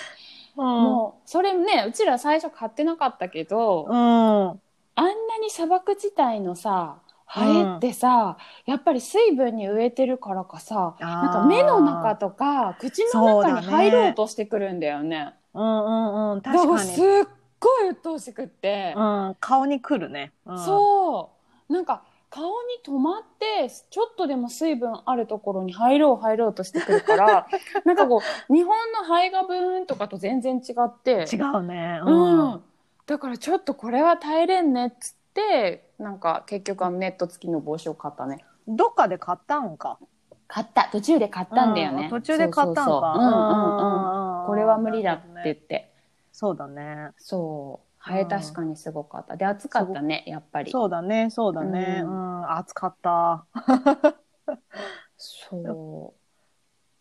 [0.57, 0.65] うん。
[0.65, 3.95] もう、それね、うちら最初買ってなかったけど、うん。
[3.95, 6.97] あんなに砂漠地帯のさ、
[7.29, 15.33] ハエってさ、やっぱり水分に植えてるからかさ、ななんか目の中とか口の中に入ろうとしてくるんだよね。
[15.53, 16.41] うんうんうん。
[16.41, 17.21] だから確かすに。
[17.21, 17.25] っ
[17.59, 19.35] ごい鬱陶しくって、うん。
[19.41, 20.31] 顔に来るね。
[20.45, 21.31] うん、そ
[21.69, 22.49] うなんか顔に
[22.85, 27.47] 止まってちょっとでも水分あるところに入ろう入ろうとしてくるから
[27.85, 31.99] なんかこう日本のハエがブーンとかと全然違って違うね。
[32.03, 32.49] ううん。
[32.55, 32.63] ん、
[33.05, 38.45] だからちょっとこれは耐えれんねっつってなんか結局はネット付きの帽子を買ったね。
[38.67, 39.99] どっかで買ったんか。
[40.47, 40.89] 買った。
[40.91, 42.85] 途中で買ったんだよね、うん途中で買ったんか。
[42.85, 45.91] そううんうんうんうんこれは無理だって言って。
[46.31, 47.11] そうだね。
[47.17, 47.87] そう。
[47.97, 49.35] ハエ確かにすごかった。
[49.35, 50.71] で暑かったねやっぱり。
[50.71, 52.01] そうだね、そうだね。
[52.03, 53.45] ううんん、暑かった。
[55.17, 56.19] そう。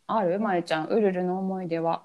[0.09, 0.41] ある？
[0.41, 2.03] まゆちゃんウルルの思い出は？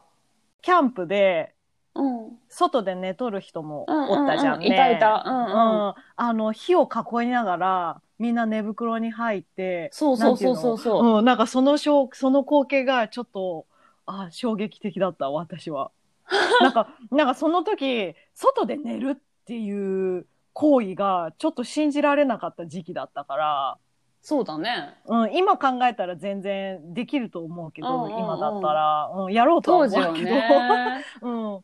[0.62, 1.56] キャンプで、
[1.96, 2.40] うん。
[2.50, 4.68] 外で寝とる人もおったじゃんね。
[4.68, 5.24] いたいた。
[5.26, 5.94] うんうん、うん。
[6.16, 11.18] あの、火を囲いながら、みんな寝袋に入って、そうそうそうそうそう。
[11.20, 13.66] うん、なんかそのしょう、その光景がちょっと、
[14.06, 15.92] あ、衝撃的だった、私は。
[16.62, 23.78] なんか、なんかその時、外で寝るっていう行為がちょっと信じられなかった時期だったから、
[24.22, 24.94] そうだね。
[25.08, 28.20] うん、今考えたら全然できると思うけど、うんうんうん。
[28.20, 30.30] 今だったら、うん、やろうとは当思うけど。
[30.30, 31.04] ね。
[31.22, 31.60] うん。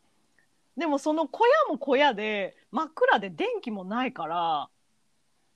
[0.77, 4.69] でもその小屋も小屋で、真っ暗で電気もないから、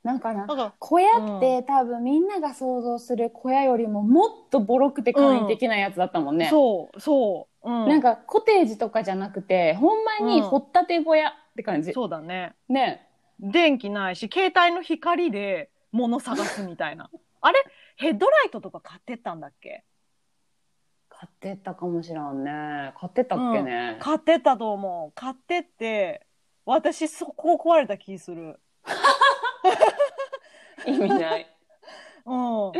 [0.03, 7.69] なんかなか、小屋って、多分みんなが想像する小屋よりももっとボロくて簡易的なやつだったもんね、そう、そう。
[7.69, 7.87] うん。
[7.87, 12.55] なんかコテージとかじゃなくてほんまに掘ったて小屋って感じ、そうだね。
[12.67, 13.07] ね。
[13.39, 17.11] 電気ないし、携帯の光で物探すみたいな。
[17.41, 17.59] あれ？
[17.97, 19.83] ヘッドライトとか買ってったんだっけ？
[21.21, 25.11] 買ってったかもしらんね買ってたっけね、買ってったと思う。
[25.13, 26.25] 買ってって、
[26.65, 28.59] 私そこ壊れた気する。
[30.87, 31.47] 意味ない
[32.25, 32.71] うん。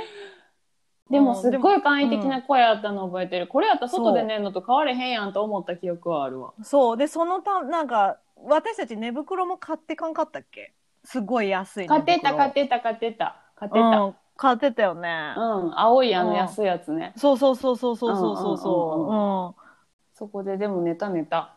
[1.12, 1.78] でもすっごい。
[1.78, 6.98] い簡易的な小屋あったの覚えてる、これやったら外で寝るのと変われへんやんと思った記憶はあるわそう。
[6.98, 10.74] で、そのた、なんか、私たち寝袋も買ってかんかったっけ？
[11.04, 12.02] すごい安い寝買袋。
[12.02, 15.34] ってた買ってた買ってた買ってたうん、買ってたよね。
[15.38, 19.56] うん、青いあうんの安いやつね、そうそうそうそうそうそうそうそ
[20.16, 21.54] そこででも寝た寝た。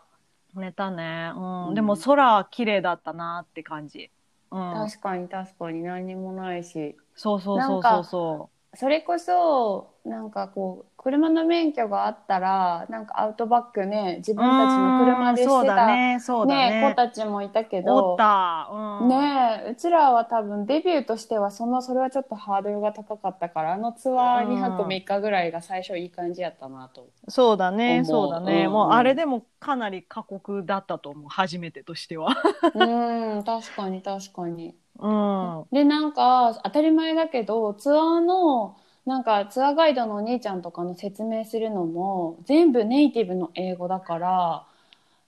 [0.54, 1.32] 寝たね。
[1.34, 1.68] うん。
[1.68, 4.10] うんでも空綺麗だったなって感じ。
[4.50, 4.74] うん。
[4.74, 14.40] 確かに確かに何にもないしそうそうそうそうそそれこそなんかこう車の免許があったらなんかアウトバックね自う。
[14.40, 16.18] 分たちの車でしてただね。
[16.20, 16.70] そうだね。
[16.70, 18.68] ね子たちもいたけおどった。
[18.72, 19.08] うん。
[19.08, 28.04] ねえうちらは多分デビューとしてはそのそれはちょっとハードルが高かったからあのツアー2泊うん3日ぐらいが最初いい感じやったなとそうだね。
[28.04, 28.66] そうだね。
[28.66, 31.28] うんもうあれでもかなり過酷だったと思う。
[31.30, 32.36] 初めてとしては。
[32.74, 35.68] うん確かに確かにうん。
[35.72, 44.66] でなんか当たり前だけどツアーのなんかツアーガイドのお兄ちゃんとかの説明するのも全部ネイティブの英語だから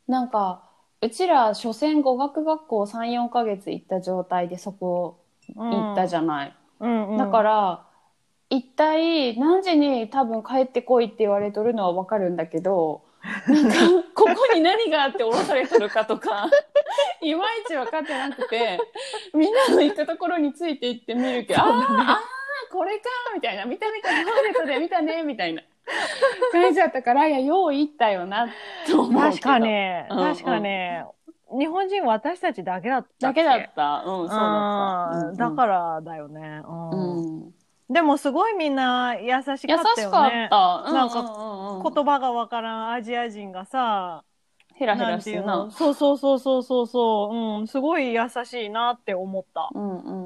[0.08, 0.62] なんか
[1.02, 5.18] うちら所詮語学学校34ヶ月行った状態でそこ
[5.54, 7.10] 行ったじゃゃない、ん。
[7.10, 7.18] うん。
[7.18, 7.86] だから
[8.48, 13.02] 一体何時に多分帰ってこいって言われとるのは分かるんだけど
[13.48, 13.78] なんか
[14.14, 16.48] ここに何があって降ろされとるかとか
[17.20, 18.80] いまいち分かってなくて
[19.34, 22.35] みんなの行くところについて行ってみるけど、あーあー
[22.72, 23.64] これかみたいな。
[23.64, 25.62] 見た見たパンフレットで見たね みたいな。
[26.52, 28.48] 感じだったからいやよう言ったよな
[28.88, 30.68] と思う確かに、うん確かに、
[31.58, 34.02] 日本人私たちだけだっただけだった。
[34.04, 36.90] うんそうだった、うんだからだよね、うん。
[36.90, 37.54] うん。
[37.88, 39.78] でもすごいみんな優しかった優よね。
[39.96, 41.94] しかった、なんかうんうんうん。
[41.94, 44.24] 言葉がわからんアジア人がさ
[44.74, 45.70] ヘラヘラなんいうしててなの？
[45.70, 50.25] そうそうそうそうそうそう、うん、すごい優しいなって思った、うんうんうんううんん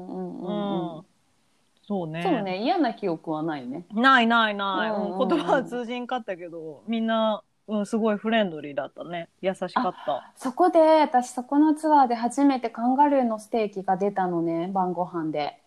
[1.83, 2.23] そうね。
[2.23, 2.63] そうね。
[2.63, 3.85] 嫌な記憶はないね。
[3.93, 9.29] ないないない、うんうん言葉は通じんかったけどみんな、うん、すごいフレンドリーだったね。
[9.41, 10.31] 優しかった。
[10.35, 15.57] そこで私そこのツアーで初めてカンガルーのステーキが出たのね晩ご飯で。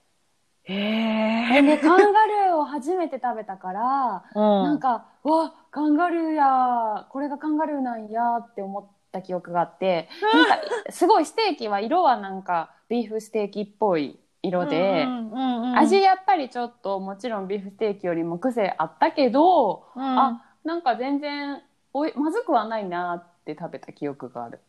[0.67, 10.57] へえ、でカンガルーを初めて食べたから、うん、なんか「うわカンガルーやこれがカンガルーなんや」って思った記憶があってなんか
[10.91, 20.03] すごいステーキは色はなんかビーフステーキっぽい色で、うんうんうん味やっぱりちょっともちろんビーフステーキよりも癖あったけど、うん。
[20.03, 24.61] あなんか全然おいまずくはないなって食べた記憶がある。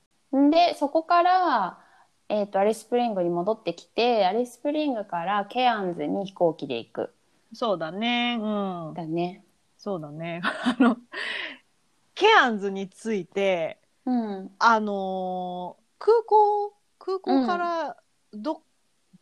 [0.52, 1.80] でそこから、
[2.28, 7.14] えー、とアリススプリングに戻ってきてアリススプリングからケアンズに飛行機で行く。
[7.54, 8.38] そうだね。
[8.42, 8.94] うん。
[8.96, 9.44] だね。
[9.78, 10.42] そうだね。
[10.66, 10.98] あの
[12.16, 17.98] ケアンズについてうん、あのー空港空港から
[18.34, 18.62] ど、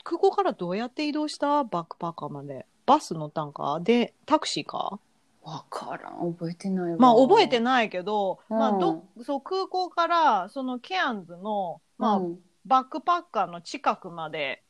[0.04, 1.64] 空港からどうやって移動した？
[1.64, 2.66] バックパッカーまで。
[2.86, 3.80] バス乗ったんか？
[3.82, 5.00] でタクシーか？
[5.42, 6.34] わからん。
[6.34, 6.98] 覚えてないわ。
[6.98, 12.40] まあ覚えてい、ないけど、まあどそう空港からそのケアンズの、まあうん。
[12.66, 14.64] バックパッカーの近くまで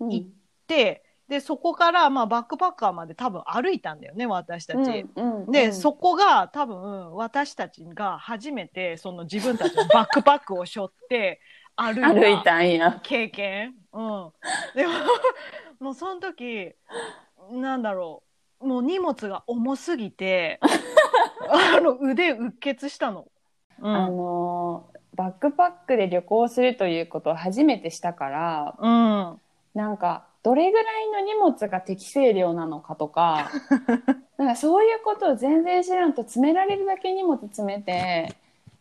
[0.00, 0.08] うん。
[0.10, 0.26] 行
[0.66, 5.06] ででそこから、まあ、バックパッカーまで多分歩いたんだよね私たち。
[5.16, 5.72] うんうんで、うん。
[5.72, 11.40] そこが多分私たちが初めてその自分たちのバックパックを背負って
[11.76, 13.00] 歩いた歩いたんや。
[13.02, 13.74] 経験。
[13.92, 14.32] うん。
[14.74, 14.92] でも、
[15.80, 16.74] もうその時、
[17.50, 18.22] なんだろ
[18.60, 20.60] う、もう荷物が重すぎて、
[21.50, 23.26] あの腕うっ血したの。
[23.80, 24.16] うあん。
[24.16, 29.40] のーバックパックで旅行するということを初めてしたからうん。
[29.74, 33.50] なんかどれぐらいの荷物が適正量なのかとか
[34.38, 38.34] なんかそういうことを全然知らんと詰められるだけ荷物詰めて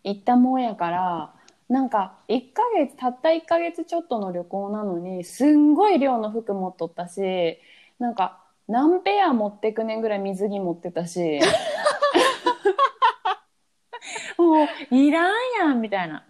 [0.03, 1.33] 行ったもんやから
[1.71, 7.59] なんか1ヶ月たった1ヶ月ちょっとの旅行なのにすんごい量の服持っとったし
[7.97, 11.39] なんか何ペア持ってくねんぐらい水着持ってたし
[14.37, 16.25] もういらんやんみたいな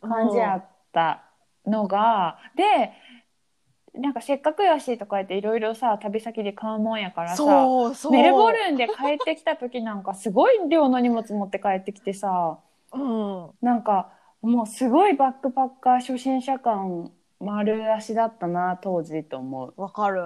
[0.00, 1.24] 感じやった
[1.66, 2.92] のが、で
[3.92, 7.44] なんかせっかくやしとか言っていろいろさ旅先で買うもんやからさ。
[8.10, 12.58] メルボルンで帰ってきた時なんかすごい量の荷物持って帰ってきてさ
[12.92, 13.50] うん。
[13.60, 14.15] なんか
[14.46, 19.80] もうすごいバックパッカー初心者感丸足だったな当時と思う。
[19.80, 20.22] わかる。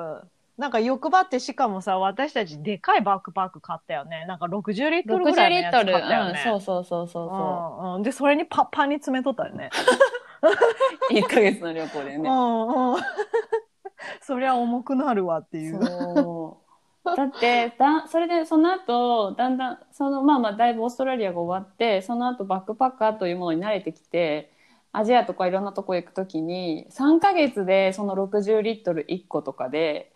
[0.58, 4.26] なんか欲張ってしかもさ、私たちでかいバックパック買ったよね。
[4.26, 6.44] なんか60リットルぐら60いのやつ買リットル、ったよね。
[6.44, 9.70] うん、そうそうそうそうそうんうん、で、それにパッパンに詰めとったよね。
[11.10, 12.28] う1ヶ月の旅行でね。
[12.28, 13.00] うんうん。
[14.20, 15.82] そりゃ重くなるわっていう。
[15.82, 16.69] そう
[17.16, 24.52] だってだそれでその後だんだんそのまあまあだいぶオーストラリアが終わってその後バックパッカーというものに慣れてきて
[24.92, 30.12] アジアとかいろんなとこ行く時に3ヶ月でその60リットル1個とかで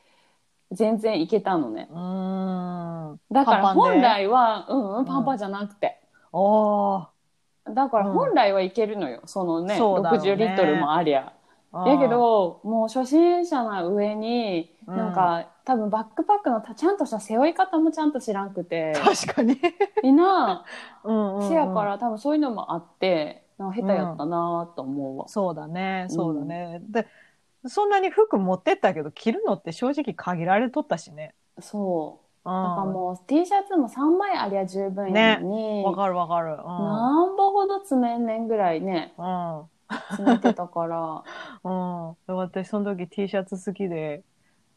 [0.72, 1.88] 全然行けたのね。
[1.90, 3.20] うーん。
[3.30, 6.00] だから本来はうんうんパンパンじゃなくて、
[6.32, 7.08] おー。
[7.74, 10.32] だから本来はいけるのよ、そのねそうだろうね。
[10.32, 11.33] 60リットルもありゃ。
[11.86, 19.58] やけ、どもう初心者な上に、うんなんか多分バックパックのたちゃんとした背負い方もちゃんと知らんくて確かに。
[20.02, 20.64] みんな
[21.02, 26.80] うんうんうんせやから多分そういうのもあってなんか下手やったなと思うわ、そうだね、そうだね。
[26.82, 27.06] で、
[27.66, 31.34] そんなに服持ってったけど、着るのって正直限られとったしね。
[31.60, 32.62] そううん。
[32.62, 36.52] だからもう T シャツも3枚ありゃ十分やのに、わかるわかる。
[36.52, 36.58] うん。
[36.58, 39.62] なんぼほど詰めんねんぐらいねうん。
[40.08, 41.24] 詰めてたから
[41.64, 42.16] うん。
[42.26, 44.22] 私、その時 T シャツ好きで、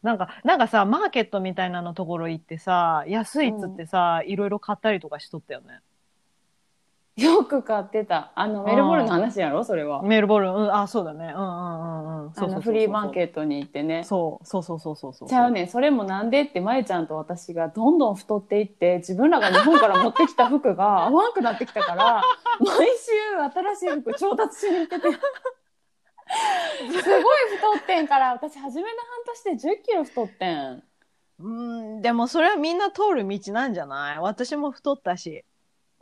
[0.02, 5.80] なんか、なんかさ、マーケットみたいなのところ行ってさ、安いっつってさ、いろいろ買ったりとかしとったよね。
[7.18, 8.30] よく買ってた。
[8.36, 9.64] あのメルボルンの話やろ？
[9.64, 10.02] それは。
[10.02, 11.32] メルボルン、うん、あ、そうだね。
[11.36, 12.32] うんうんうんうん。
[12.36, 14.04] あのフリーマーケットに行ってね。
[14.04, 15.28] そうそうそうそうそうそう。
[15.28, 15.68] ちゃうねん。
[15.68, 22.22] それもなんでってまゆちゃんと私がどんどん太っていって自分らが日本から持ってきた服が 合わんくなってきたから
[22.60, 23.10] 毎週
[23.74, 25.08] 新しい服調達しに行ってて。
[26.78, 30.82] すごい太ってんから私初めの半年で1 0キロ太ってん。
[31.40, 34.18] うん、でもそれはみんな通る道なんじゃない？
[34.20, 35.44] 私も太ったし。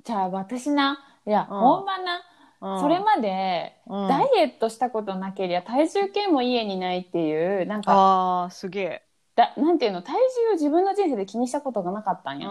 [0.04, 1.58] じゃあ私ないや、うん。
[1.58, 2.22] ほんまな、
[2.60, 2.80] うん。
[2.80, 4.06] それまでうん。
[4.08, 9.02] ダイエットしたことなけりゃ体重計も家にないっていうなんかああ、すげえ。
[9.34, 12.48] だなんていうの体重を自分の人生で気にしたことがなかったんや、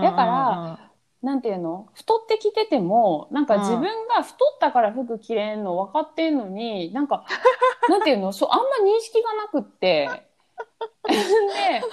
[0.00, 0.90] だだから、
[1.22, 7.26] なんていうの太ってきててもなんか自分が太ったから服着れんの分かってんのになんか
[7.88, 10.24] なんていうのそうあんま認識がなくって。
[11.08, 11.88] で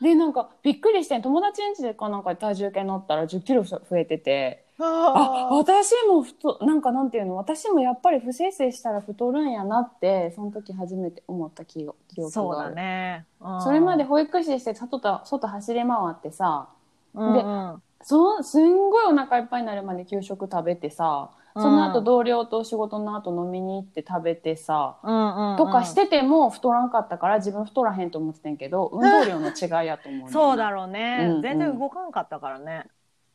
[0.00, 7.36] でなんかびっくりして友達ん家でかなんかで体重計乗ったら1 0キロ増えててああ私も太なんかなんていうの？
[7.36, 12.74] 私もやっぱり不摂生したら太るんやなってその時初めて思った記憶記憶そうだがある。
[12.74, 13.24] ね。
[13.40, 13.62] うん。
[13.62, 16.68] それまで、保育士して外と外走り回ってさ
[17.14, 17.82] うんでうん。
[18.02, 31.42] そすんごいお腹いっぱいになるまで給食食べてさその後うん同僚と仕事の後飲みに行って食べてさ、うんうんとかしてても太らんかったから自分太らへんと思ってたんやけど運動量の違いやと思うねそうだろうね、うんうん。
[31.42, 32.84] 全然動かんかったからね。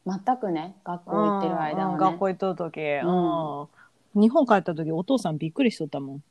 [0.05, 3.67] 全くね学校行ってる間はね、うんうん学校行っとる時、んうん
[4.13, 6.23] 日本帰った時お父さんびっくりしとったもん。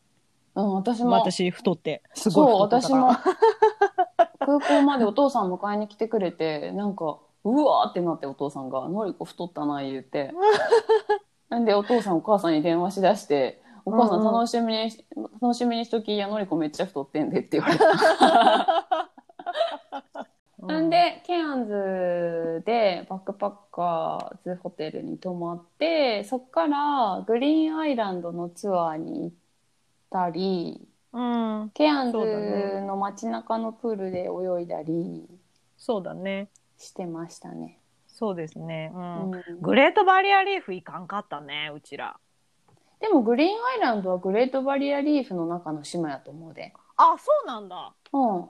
[0.54, 2.02] うん、私も私太って。
[2.12, 2.60] すごいそう。
[2.60, 3.12] 私も
[4.40, 10.32] 空港までお父さん迎えに来てくれてなんかうわーってなってお父さんが「のりこ太ったな」言うて
[11.48, 15.04] なんでお父さんお母さんに電話しだして「お母さんうんうん楽しみにし、
[15.40, 17.86] 楽しみにしときいやのりこめっちゃ太ってんで」って言われた。
[20.66, 29.34] なんでケアンズでバックパッカーズホテルに泊まってそっからグリーンアイランドのツアーに行っ
[30.10, 35.26] たりうん、ケアンズねの街中のプールで泳いだり
[35.76, 36.48] そうだね。
[36.78, 37.78] してましたね。
[38.06, 38.92] そうですね。
[38.94, 42.16] うんうんグレートバリアリーフ行かんかったね、うちら。
[43.00, 46.74] でもグリーンアイランドはグレートバリアリーフの中の島やと思うで。
[46.96, 47.92] あ、そうなんだ。
[48.12, 48.46] うん。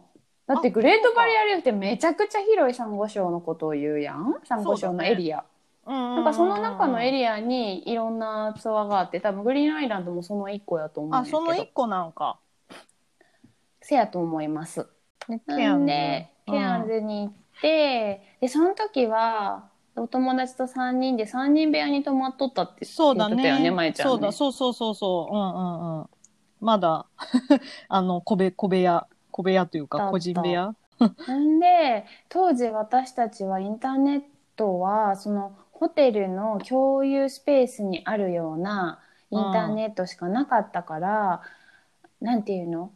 [0.51, 4.35] だってグレートバリアリーフってめちゃくちゃ広いサンゴ礁のことを言うやん？
[4.43, 5.45] サンゴ礁のエリア。
[5.87, 7.11] うんなんかその中のエア。
[7.11, 11.39] リアにいろんなツアーがあって、多分グリーンアイランドもその一個やと思うんけど。
[11.39, 12.41] その一個なんか。
[13.81, 14.89] せやと思います。
[15.29, 17.33] ケなんで、うんケアンズに行っ
[17.63, 23.37] て、で、その時は、お友達と3人で3人部屋に泊まっとったってそうだね。
[23.37, 24.11] 言ってたよね、まゆちゃん、ね。
[24.11, 25.35] そうだ、そうそうそうそう。
[25.35, 26.07] うんうんうん。
[26.61, 27.07] まだ、
[27.89, 30.75] あの、小部、小部屋、小部屋というか、個人部屋。
[30.99, 34.23] で当時私たちはインターネッ
[34.57, 41.41] トはそのホテルの共有スペースにあるようなインターネットしかなかったから、
[42.21, 42.93] なんていうの？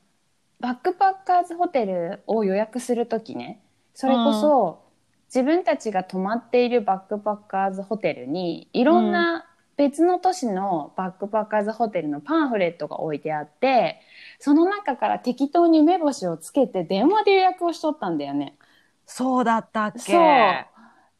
[0.60, 3.60] バックパッカーズホテルを予約する時ね。
[3.94, 4.82] それこそ、
[5.28, 14.00] 自分たちが泊まっているバックパッカーズホテルにいろんな別の都市のバックパッカーズホテルのパンフレットが置いてあって
[14.38, 18.56] その中から適当に目星をつけて電話で予約をしとったんだよね。
[19.06, 20.74] そうだったっけそう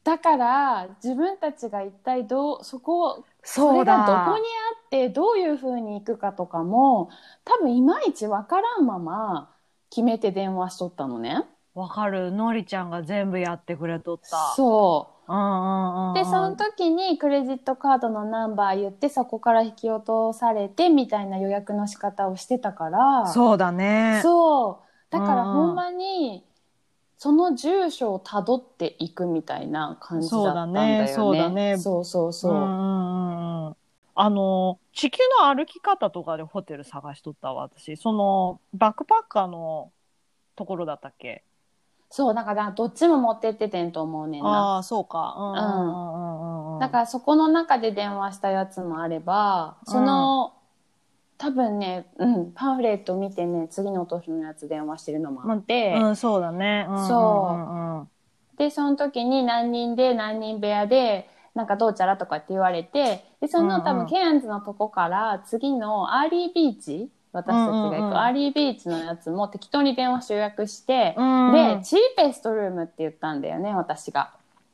[0.05, 4.19] だから自分たちが一体どうそこそそうれがどだ。
[4.19, 7.11] こにあってどういうふうに行くかとかも
[7.45, 9.55] 多分いまいちわからんまま
[9.91, 11.45] 決めて電話しとったのね。
[11.75, 12.33] わかる。
[12.33, 14.37] のりちゃんが全部やってくれとった。
[14.57, 15.14] そう。
[16.13, 24.21] でその時にクレジットカードのナンバー言ってそこから引き落とされてみたいな予約の仕方をしてたからそうだね。
[24.23, 26.45] そうだからほんまに
[27.19, 31.09] その住所をたどっていくみたいな感じだったんだよね。
[31.09, 32.53] そうだねそうそうそう。
[32.53, 33.77] う。
[34.17, 37.97] あの、地球の歩き方とかでホテル探しとったわ、私。
[37.97, 39.93] その、バックパッカーの
[40.55, 41.45] ところだったっけ？
[42.15, 44.49] そうだからどっちも持ってっててんと思うねんな。
[44.49, 45.35] ああ、そうか。
[45.37, 46.79] うんうんうんうんうん。
[46.79, 50.53] だからそこの中で電話したやつもあればその、
[51.39, 55.99] 多分ね、うん、パンフレット見てね次の年のやつ電話してるのもあって。
[56.01, 56.87] うん、そうだね。
[56.89, 58.09] うんそううんうん
[58.59, 74.33] でその時に何人で何人部屋でなんかどうちゃらとかって言われてでその多うんうん分ケアンズのとこから次のアーリービーチ私たちが行くアーリービーチのやつも適当に電話して予約して、うんで cheapest room って言ったんだよね私が。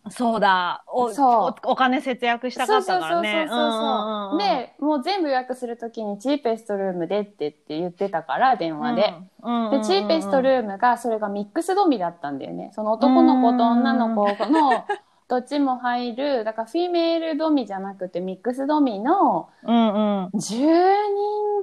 [0.09, 0.83] そうだ。
[0.87, 1.55] おそう。
[1.67, 3.47] おお金節約したかったからね。
[3.49, 4.39] そうそうそうそうそう。
[4.39, 9.15] でもう全部予約する時に cheapest room でってって言ってたから電話で。
[9.43, 12.71] うん、で cheapes t room がそれが mixed dormi だったんだよね。
[12.75, 14.85] その男の子と女の子の
[15.29, 20.31] どっちも入るだからフィメールドミじゃなくてミックスドミのうんうん。
[20.35, 20.67] 10人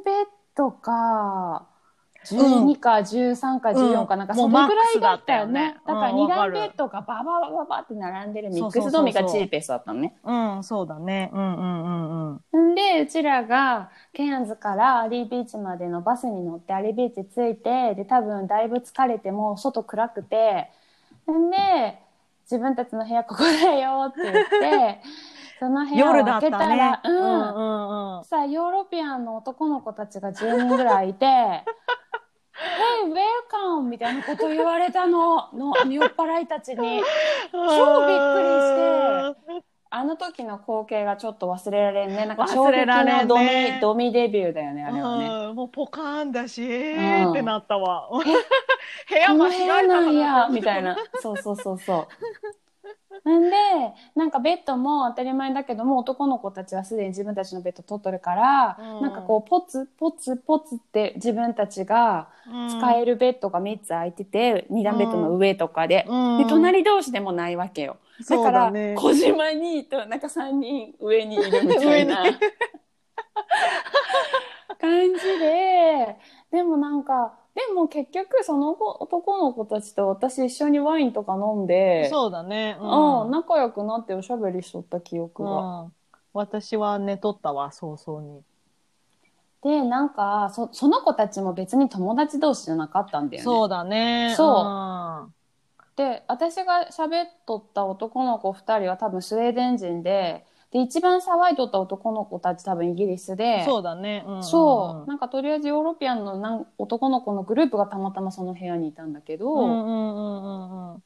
[0.06, 0.26] ベッ
[0.58, 1.68] ドか
[2.26, 5.78] 12か13か14かなんかもそうのぐらいだだったよね。
[5.88, 10.18] だからうん2段ベッドがバババババって並んでるミックスドミがチーペスだったのね。
[10.26, 11.30] うん、そうだね。
[11.34, 12.72] うんうんうんうん。
[12.72, 20.70] んで、うちらが、ケアンズからアリービーチまでのバスに乗ってアリービーチ着いて、で、多分だいぶ疲れてもう外暗くて、
[21.32, 22.00] んで、
[22.44, 25.02] 自分たちの部屋ここだよって言って、
[25.60, 27.00] その部屋を開けたら、ね。
[27.04, 27.16] うん。
[27.16, 31.26] うんうんさあ、ヨーロピアンの男の子たちが10人ぐらいいて、
[32.58, 33.84] Hey, welcome!
[33.84, 37.04] みみたいなこと言われたのの酔っ払いたちに超びっくり
[39.62, 45.48] してあの時の光景がちょっと忘れられんねなんか衝撃のドミ,、ドミデビューだよねあれはね。
[45.50, 48.10] うんもうポカーンだし、えうんーってなったわ。
[49.10, 52.67] 部屋間違えた部屋なんかやなみたいなそうそうそうそう。
[53.28, 53.50] なんで
[54.16, 59.02] なんかベッドも当たり前だけども男の子たちはすでに自分たちのベッド取っとるから、うん。
[59.02, 62.30] なんかこうポツポツポツって自分たちが
[62.70, 66.38] 使えるベッドが3つ空いてて、2段ベッドの上とかで,、うん。
[66.38, 67.98] で隣同士でもないわけよ。
[68.30, 72.24] だからだね小島にとなんか3人上にいるみたいな
[74.80, 76.16] 感じで
[76.50, 82.78] でもなんかでも結局その子男の子たちと私一緒にワインとか飲んでそうだね。
[82.80, 85.82] うん、仲良くなっておしゃべりしとった記憶が。
[85.82, 85.92] うん
[86.34, 88.44] 私は寝とったわ、早々に。
[89.64, 93.44] でなんかそその子たちも別に友達同士じゃなかったんだよね。
[93.44, 94.36] そうだね。
[94.38, 95.34] そう
[95.96, 104.24] で私が喋っとった男の子2人は多分スウェーデン人でで一番騒いとった男の子たち多分イギリスでうんそうだね。
[104.26, 111.04] うんうんうんそうなんかとりあえずヨーロピアンのなん男の子のグループがたまたまその部屋にいたんだけど、うんうんうんうんうん。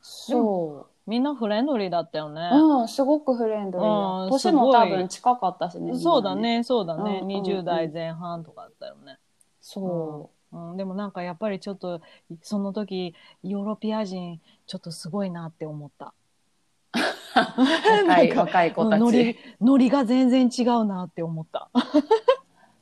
[0.00, 2.50] そみんなフレンドリーだったよね。
[2.52, 7.02] う、うん、すごくフレンドリーうんだ年も多分近かったしねそうだね、そうだね。
[7.02, 9.18] うんうんうん20代前半とかだったよね。
[9.60, 12.00] そうん、でもなんかやっぱりちょっと
[12.40, 16.14] その時ヨーロピア人ちょっとすごいなって思った。
[17.40, 17.44] う
[18.08, 21.68] 若い若い子たち、うんノリノリが全然違うなって思った。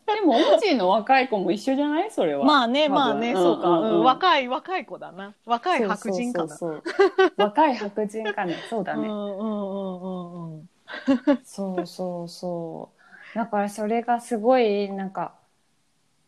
[0.07, 2.11] でもオジーの若い子も一緒じゃない？
[2.11, 2.44] それは。
[2.44, 3.90] まあねまあね、うんそうか、うんうん。
[3.96, 5.34] うん若い若い子だな。
[5.46, 6.57] 若い白人かな。
[7.36, 8.55] 若い白人かね。
[8.68, 10.68] そうだね、うんうんうんうんうん。
[11.44, 12.90] そうそうそ
[13.34, 13.38] う。
[13.38, 15.32] だからそれがすごいなんか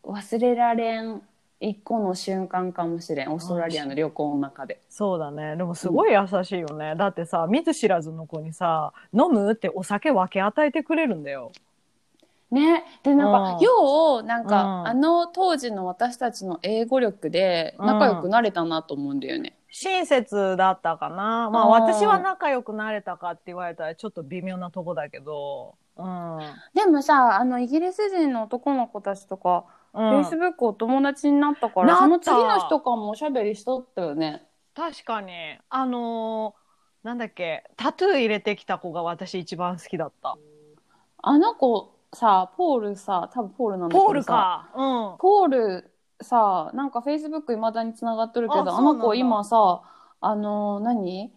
[0.03, 1.21] 忘れられん
[1.59, 5.55] 一個の瞬間かもしれんオーストラリアの旅行の中でそうだね。
[5.55, 6.95] でもすごい優しいよね。
[6.95, 11.51] だってさ、見ず知らずの子にさ、飲むってお酒分け与えてくれるんだよ。
[12.49, 21.49] ねでなんか、うんようなんか、うんあの当時の私たちの英語力で仲良くなれたなと思うんだよね、親切だったかな。
[21.49, 25.75] まあうん私は仲良くなれたかって言われたらちょっと微妙なとこだけど。
[25.97, 26.39] うん。
[26.73, 34.43] でもさあのイギリス人の男の子たちとか、うフェイスん、ブックお友達になったからその次の日とかもおしゃべりしとったよね
[34.75, 35.33] 確かに。
[35.69, 36.67] あのー
[37.07, 40.37] なんだっけ、タトゥー入れてきた子が私一番好きだった。
[41.23, 44.69] あの子さポールさ多分ポールなんだけどさポールか。
[44.75, 45.17] うん。
[45.17, 49.83] ポールさなんかフェイスブックいまだにつながっとるけどあの子今さ
[50.19, 51.31] あの何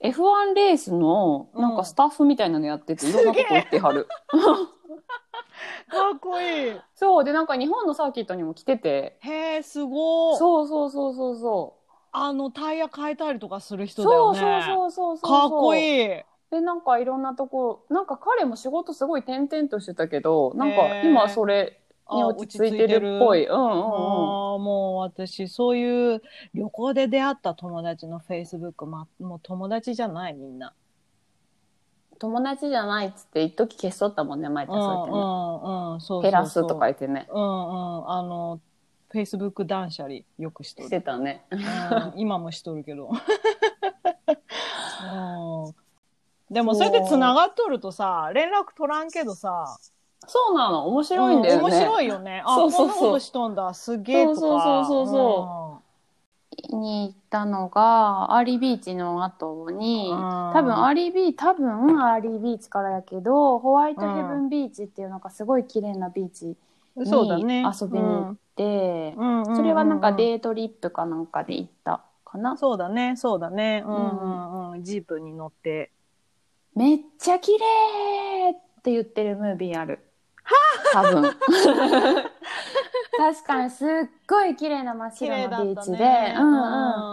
[0.00, 4.06] ？F1 レースのなんかスタッフみたいなのやってて、いろんなとこ行ってはる。
[5.90, 6.80] かっこいい。
[6.94, 10.36] そうでなんか日本のサーキットにも来ててへえ、すごい。
[10.38, 14.64] そうそうそうそうそうあの、タイヤ変えたりとかする人だそうよね。
[14.66, 16.24] そうそうそうそうかっこいいい。
[16.50, 21.80] でなんかいろんなとこなんか彼も仕事すごい転々としてたけどなんか今それ
[22.12, 26.22] にあ落ち着いてるっぽいうんうんうんああもう私そういう
[26.54, 30.72] 旅行で出会った友達のフェイスブック、ま、もう友達じゃないみんな。
[32.18, 35.18] 友達じゃないっつって一時消しとったもんね毎うんう回そうやってね。
[35.18, 35.20] ん
[35.92, 36.22] うんそうそうそう。
[36.22, 37.26] 減らすとか言ってね。
[37.30, 38.60] うんうんあの
[39.08, 41.44] フェイスブック断捨離よくしとる、してたね。
[41.50, 41.60] うん、
[42.16, 43.14] 今もしとるけど、 う
[45.70, 45.74] ん、
[46.52, 49.78] でもそれでつながっとるとさ連絡取らんけどさ。
[50.26, 50.88] そうなの。
[50.88, 52.42] 面白いんだよね、うん面白いよね。
[52.44, 52.94] あそうそうそう。
[52.94, 53.72] こんなことしとんだ。
[53.74, 54.40] すげえとか。
[54.40, 55.85] そうそうそうそう
[56.72, 60.18] に行ったのがアーリービーチの後にうん
[60.52, 66.56] 多分アーリービー多分アーリービーチからやけどホワイトヘブンビーチっていうのがすごい綺麗なビーチ
[66.96, 67.62] うんにそうだね。
[67.62, 69.42] 遊びに行って、うん。
[69.42, 73.84] うんそれはなんかーday trip かなんかで行ったかな、そうだねそうだね。
[73.86, 74.70] うんうん。
[74.72, 74.82] うん。
[74.82, 75.90] ジープに乗って。
[76.74, 80.00] めっちゃ綺麗って言ってるムービーある
[80.92, 81.22] 多分。
[83.16, 83.88] 確かにすっ
[84.28, 87.10] ごい綺麗な真っ綺白なビーチで、ねうん。
[87.10, 87.12] う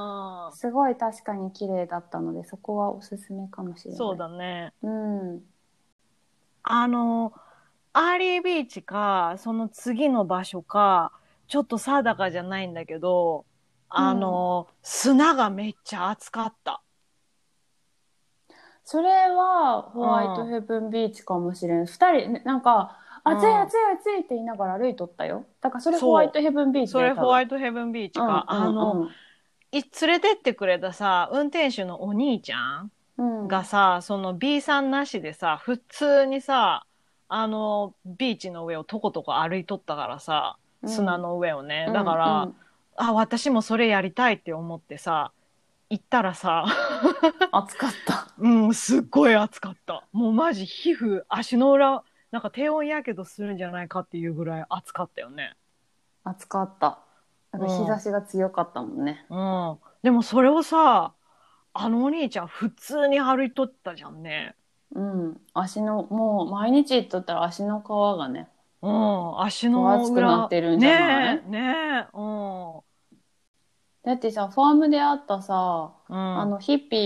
[0.50, 3.98] んすごい確かに綺麗だったのでそこはおすすめかもしれない。
[3.98, 4.72] そうだね。
[4.84, 5.42] うん。
[6.62, 7.34] あの
[7.92, 11.12] アーリービーチかその次の場所か
[11.48, 13.46] ちょっと定かじゃないんだけど
[13.96, 16.82] あの、砂がめっちゃ熱かった。
[18.84, 23.62] それはホワイトヘブンビーチかもしれん、二人ねなんか暑いうん。
[23.62, 25.46] 暑い暑いって言いながら歩いとったよ。
[25.62, 29.10] だからそれホワイトヘブンビーチそれホワイイトヘブンビーチトか、あのうん。
[29.72, 33.48] い連れてってくれたさ運転手のお兄ちゃんうん。
[33.48, 36.86] がさその B さんなしでさ普通にさ
[37.28, 40.58] あのビーチの上をとことこ歩いとったからさ
[40.88, 42.52] 砂の上をね、だから、
[42.98, 45.32] あ、私もそれやりたいって思ってさ、
[45.90, 46.66] 行ったらさ、
[47.52, 48.28] 暑かった。
[48.38, 50.04] うん、すっごい暑かった。
[50.12, 52.04] もうマジ皮膚、足の裏、
[52.34, 55.54] なんか低温やけどするんじゃないかっていうぐらい暑かったよね。
[56.24, 56.98] 暑かった。
[57.52, 59.24] なんか日差しが強かったもんね。
[59.30, 59.78] うん。
[60.02, 61.14] でもそれをさ、
[61.74, 64.56] あのお兄ちゃん普通に歩いとったじゃんね。
[64.96, 65.42] うん。
[65.54, 67.86] 足の、もう毎日行っとったら足の皮
[68.18, 68.50] がね。
[68.82, 71.36] うん、足の分厚くなってるんじゃない？
[71.36, 72.82] ねえ、ねえ、うん。
[74.06, 76.98] だってさ、ファームで会ったさ、うん、あのヒッピ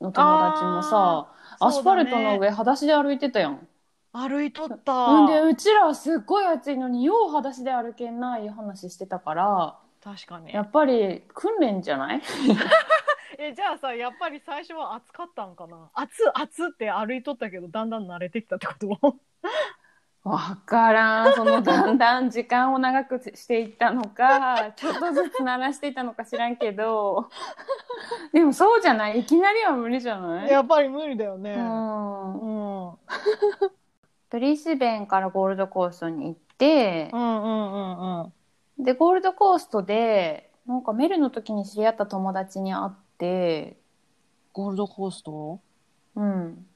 [0.00, 1.28] ーの友達もさ、
[1.60, 3.68] アスファルトの上裸足で歩いてたやん。
[4.12, 4.92] 歩いとった。
[4.92, 10.62] うんで、うちらはすっごい暑いのに、よう裸足で歩けんな、いう話してたから、確かにや。
[10.62, 12.22] っぱり訓練じゃない？
[13.38, 15.90] え、じゃあさ、やっぱり最初は暑かったんかな？
[15.94, 19.16] 暑、暑って歩いとったけど、だんだん慣れてきたってこと？
[20.28, 21.34] わからん。
[21.34, 27.28] そのだんだん時間を長くしていったのか、 ちょっとずつ鳴らしていったのか知らんけど、
[28.32, 29.20] でもそうじゃない？
[29.20, 30.50] いきなりは無理じゃない？
[30.50, 31.54] やっぱり無理だよね。
[31.54, 32.98] うんうん。
[34.32, 38.32] うんブリスベンからゴールドコーストに行ってう、んうんうんう
[38.80, 38.84] ん。
[38.84, 43.76] で、ゴールドコーストで、なんかメルの時に知り合った友達に会って、
[44.54, 45.60] ゴールドコースト？
[46.16, 46.66] うん。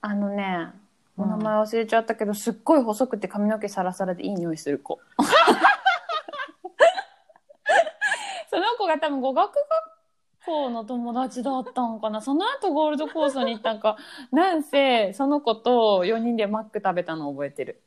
[0.00, 0.68] あのね、
[1.16, 5.00] おうん名前忘れちゃったけど、すっごい細くて髪の毛サラサラでいい匂いする子。
[8.48, 9.58] その子が多分語学学
[10.50, 12.20] 校の友達だったんかな？
[12.20, 13.96] その後ゴールドコーストに行ったんか。
[14.32, 17.80] なんせ、その子と4人でマック食べたの覚えてる。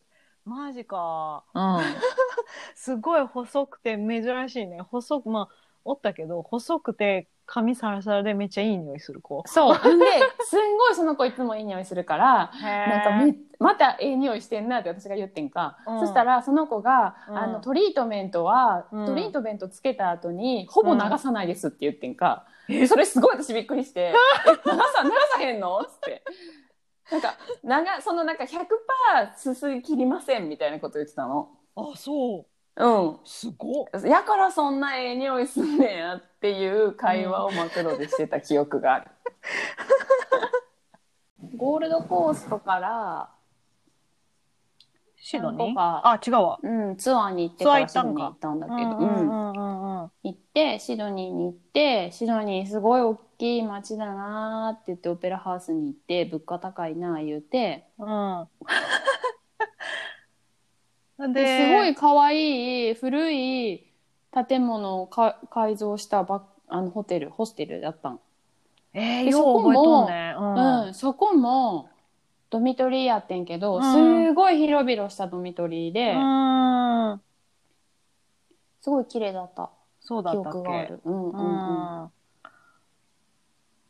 [0.46, 1.44] マジか。
[1.54, 1.80] うん。
[2.76, 4.82] すごい細くて珍しいね。
[4.82, 9.44] 細く、まあ、おったけど、細くて髪サラサラでめっちゃいい匂いする子。
[9.46, 9.76] そう。
[9.76, 10.06] んで、
[10.46, 24.14] すんごいその子いつもいい匂いするから、ななんかめまたええ匂いしてんなって私が言ってんか、うんそしたらその子が、うんあのトリートメントは、うんトリートメントつけた後にほぼ流さないですって言ってんか、えそれすごい私びっくりして
[24.48, 26.24] 「え流さ流さへんの?」っつって。
[27.12, 31.50] なんか長そのなんか100%すすぎ切りませんみたいなこと言ってたの。
[31.76, 32.46] あ、そう。
[32.76, 33.20] うん。
[33.26, 33.88] すごっ。
[34.06, 39.12] やからそんなええ匂いすんねやっていう会話をマクロでしてた記憶がある。
[41.58, 43.30] ゴールドコーストから
[45.18, 45.80] シドニー？
[45.80, 46.60] あ、違うわ。
[46.64, 49.73] うん、ツアーに行ってからシドニー行ったんだけど、うん
[50.24, 58.48] 行ってシドニーに行ってシドニーすごい大きい街だなーって言ってオペラハウスに行って物価高いなー言うてうん。
[61.34, 63.86] ですごい可愛い古い
[64.48, 68.20] 建物をか改造したバあのホテルホステルだったん、
[68.94, 70.36] えー、でよう覚えとんね。
[70.38, 70.86] うん。
[70.88, 71.90] うんそこも
[72.50, 73.82] ドミトリーやってんけど、うん
[74.28, 76.18] すごい広々したドミトリーで、う
[77.16, 77.22] ん。
[78.82, 79.72] すごい綺麗だった記
[80.06, 80.94] そうだったっけ？
[81.06, 82.12] うんうんうんうん。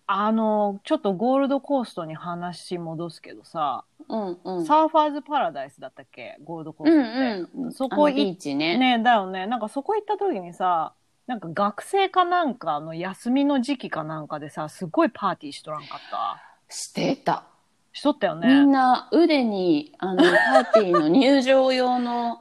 [0.05, 6.38] あの、ちょっとゴールドコーストに話戻すけどさ、うんうんサーファーズパラダイスだったっけ？
[6.43, 7.59] ゴールドコーうストって。
[7.61, 9.47] んうんそこあのビーチねねだよね。
[9.47, 10.93] なんかそこ行った時にさ、
[11.26, 16.41] なんか学生かなんかの休みの時期かなんかでさ、すごいパーティーしとらんかった？
[16.70, 17.45] してた
[17.94, 18.48] しとったよね。
[18.48, 22.39] みんな腕にあのパーティーの入場用の。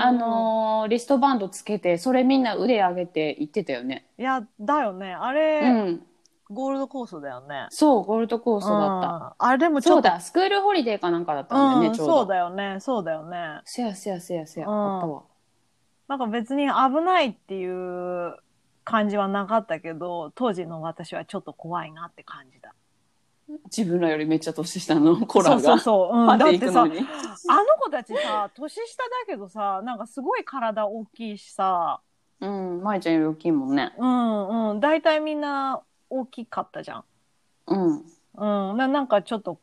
[0.00, 4.06] あ、のーリストバンドつけてそれみんな腕上げて行ってたよね。
[4.18, 5.12] いや、だよね。
[5.12, 6.00] あうれ、ん。
[6.50, 7.66] ゴールドコーストだよね。
[7.68, 9.08] そうゴールドコーストだった。
[9.08, 12.16] うんあれでもちょっと、そうだスクールホリデーかなんかだったんだよね、うん、ちょうど。
[12.20, 12.78] そうだよね。
[12.80, 13.60] そうだよね。
[13.66, 15.22] せやせやせやせや、うんあったわ。
[16.08, 18.34] なんか別に危ないっていう
[18.84, 22.74] 感じはなかったけど、当時の私はちょっと怖いなって感じた。
[23.64, 25.60] 自分らよりめっちゃ年下の コラが。
[25.60, 26.18] そうそうそう。
[26.18, 26.94] うん、だってさ、あの
[27.80, 32.00] 子たちさ、年下だけどさ、なんかすごい体大きいしさ、
[32.40, 33.94] うん、舞ちゃんより大きいもんね。
[33.98, 35.80] うんうん、大体みんな
[36.10, 37.04] 大きかったじゃん。
[37.66, 38.04] うん。
[38.70, 39.58] うん、ななんかちょっと、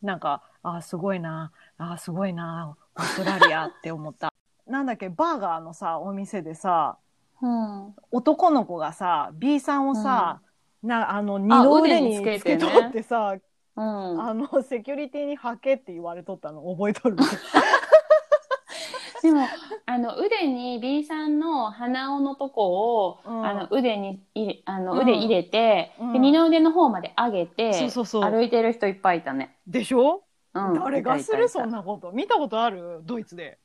[0.00, 4.32] なんか、あーすごいな、あーすごいな、オーストラリアって思った。
[4.66, 6.96] なんだっけ、バーガーのさ、お店でさ、
[7.42, 7.94] うん。
[8.10, 10.40] 男の子がさ、B さんをさ、
[10.84, 13.34] なあの、二の腕につけとってさ、
[13.76, 14.20] うん。
[14.20, 17.16] あの、セキュリティにはけって言われとったの覚えとる。
[19.22, 19.48] でも、
[19.86, 29.56] あの、腕に B さんの鼻緒のとこを、うんあの、腕に入れ、あの、うん腕入れて、うんで、二の腕の方まで上げて、そうそうそう歩いてる人いっぱいいたね。
[29.66, 30.74] でしょ、うん。
[30.74, 31.48] 誰がする？
[31.48, 32.12] そんなこと。
[32.12, 33.00] 見たことある？
[33.04, 33.58] ドイツで。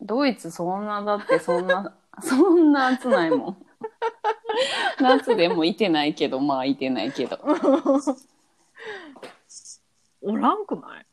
[0.00, 3.65] ドイツそんな、だってそんな、 そんな暑ないもん。
[5.00, 7.38] 夏でもいてないけど、まあいてないけど。
[10.22, 11.06] おらんくない？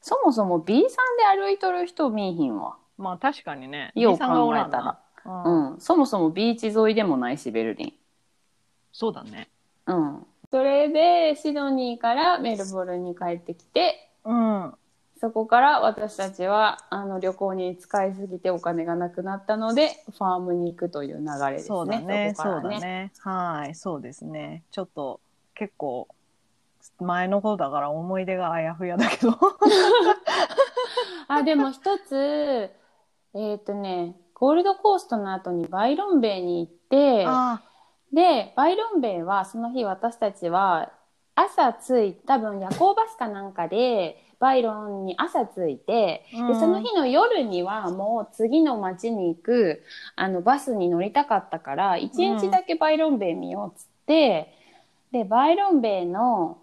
[0.00, 2.76] そもそも B さんで歩いとる人見いひんわ。
[2.96, 3.92] まあ確かにね。
[3.94, 4.98] よう考えたら。
[5.24, 7.98] うんうん、そもそもビーチ沿いでもないしベルリ
[8.92, 9.50] そうだね。
[9.86, 14.74] ン、うん、それでシドニーからメルボルンに帰ってきてうん。
[15.20, 21.68] そこから私たちはあの旅行に使いすぎてお金がなくなったのでファームに行くという流れですね。
[21.68, 22.34] そうだね。
[22.36, 23.12] そうだね。
[23.18, 23.74] はい。
[23.74, 24.62] そうですね。
[24.70, 25.20] ちょっと
[25.54, 26.08] 結構
[27.00, 29.36] 前のことだから思い出があやふやだけど。
[31.28, 32.70] あでも一つ
[33.34, 37.60] えっ、とねゴールドコーストの後にバイロンベイに行ってあ
[38.12, 40.92] でバイロンベイはその日私たちは
[41.34, 46.48] 朝着い多分夜行バスかなんかでバイロンに朝着いて、うん。
[46.48, 49.82] でその日の夜にはもう次の町に行く
[50.16, 54.54] あのバスに乗りたかったから一日だけバイロンベイ見ようっつって、
[55.12, 56.58] でバイロンベイの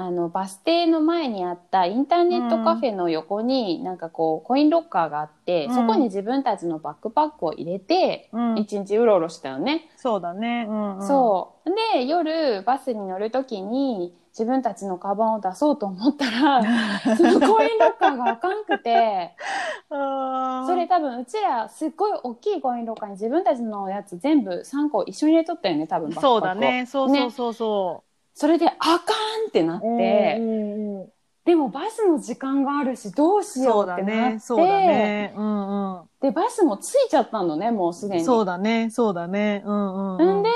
[0.00, 8.58] あのバス停の前にあったインターネットカフェの横になんかこうコインロッカーがあって、うんそこに自分たちのバックパックを入れてうん。
[8.58, 9.90] 一日うろうろしたよね。
[9.96, 10.66] そうだね。
[10.68, 11.06] うん、うん。
[11.06, 11.70] そう。
[11.94, 16.62] で、夜バスに乗るときに自分たちのカバンを出そうと思ったら、
[17.16, 19.34] そのコインロッカーがあかんくて、
[19.90, 26.54] それ多分うちらすっごい大きいコインロッカーに自分たちのやつ全部3個一緒に入れとったよね、多分バックパックをそうだ。
[26.54, 26.86] ね。
[26.86, 28.04] そうそうそうそ
[28.34, 29.86] それであかんってなっう。
[29.86, 31.10] うんて、うんうん
[31.42, 34.38] でもバスの時間があるしどうしよそうってなって、ね。
[34.40, 35.32] そうだね。
[35.36, 36.08] うんうん。
[36.20, 38.24] で、バスも着いちゃったのね、もうすでに。
[38.24, 38.90] そうだね。
[38.90, 39.62] そうだね。
[39.64, 40.40] うんうん。
[40.40, 40.50] んで、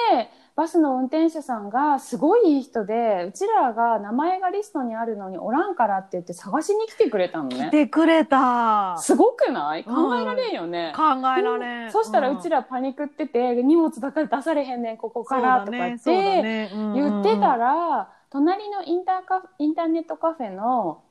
[0.56, 7.70] バスの運転手さんがすごいいい人で、うちらが名前がリストにあるのにおらんからって言って探しに来てくれたの来ね。
[7.70, 8.96] てくれた。
[8.98, 9.82] すごくない？
[9.82, 10.92] うん考えられんよね。
[10.94, 11.02] 考
[11.36, 11.90] えられん。
[11.90, 16.70] そしたらうちららパニックってて、荷物だから出されへんねん、ここからとか言っそうだてね。
[16.72, 21.02] 言ってたら、ら、隣のインターカフインターネットカフェの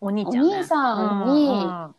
[0.00, 0.56] お兄ちゃんね。
[0.56, 1.94] お兄さんにうんうん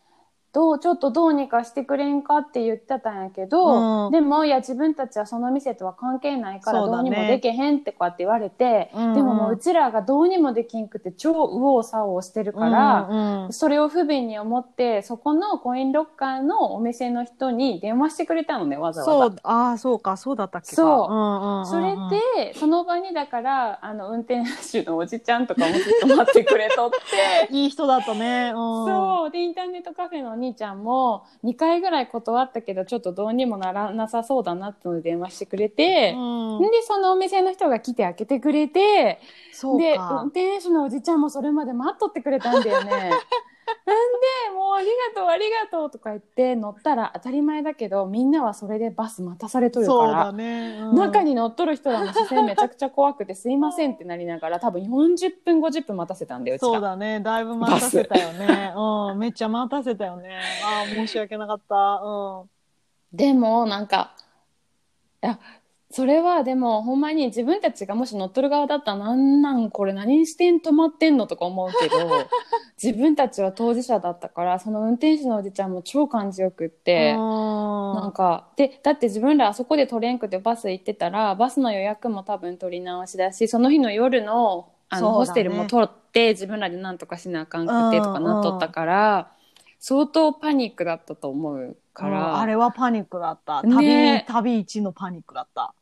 [0.60, 19.12] どう、ちょっとどうにかしてくれんかって言ってたんやけど、うんでも、いや、自分たちはその店とは関係ないからそうだねどうにもできへんってこうやって言われて、うんうんでももううちらがどうにもできんくて超右往左往してるから、うんうんそれを不憫に思って、そこのコインロッカーのお店の人に電話してくれたのね、わざわざ。
[19.12, 20.76] そう、ああ、そうか、そうだったっけか。
[20.76, 21.95] そうそれ
[22.43, 28.51] で、その場にだから、あの、運転手のおじちゃんとかもずっと待ってくれとって、 いい人だったね。
[28.53, 29.32] うん、そう。
[29.32, 39.20] で、インターネットカフェのお兄ちゃんも、2回ぐらい断ったけど、ちょっとどうにもならなさそうだなってので電話してくれて、うんで、そのお店の人が来て開けてくれて、
[39.78, 40.28] で、運。
[40.28, 43.12] 転手のおじちゃんもそれまで待っとってくれたんだよね。
[43.86, 43.98] なん
[44.52, 50.78] で、もうありがとう、ありがとうとか言って乗ったら当たり前だけど、みんなはそれでバス待たされとるそうだね。
[50.82, 57.20] うん中に乗っとる人らの視線めちゃくちゃ怖くて、すいませんってなりながら、多分40分、50分待たせたんだよ、うちらそうだね。
[57.20, 58.74] だいぶ待たせたよね。
[58.76, 59.20] うん。
[59.20, 60.40] めっちゃ待たせたよね。
[60.64, 61.76] ああ、申し訳なかった。
[62.04, 62.50] うん。
[63.12, 64.12] でもなんか
[65.24, 65.40] いや
[65.92, 71.98] それはでもほんまに自分たちがもし乗っとる側だったらなんなんこれ何してん止まってんのとか思うけど
[72.82, 77.16] 自分たちは当事者だったからその運転手のおじちゃんも超感じよくって。
[77.16, 89.32] なんかでだって自分らあそこで取れんくてバス行ってたらバスの予約も多分取り直しだしその日の夜のあの、ねホステルも取って自分らでなんとかしなあかんくてとかなっとったから、
[89.80, 93.62] 相当パニックだったと思うから、うんあれはパニックだった。
[93.64, 95.74] ね旅、旅一のパニックだった。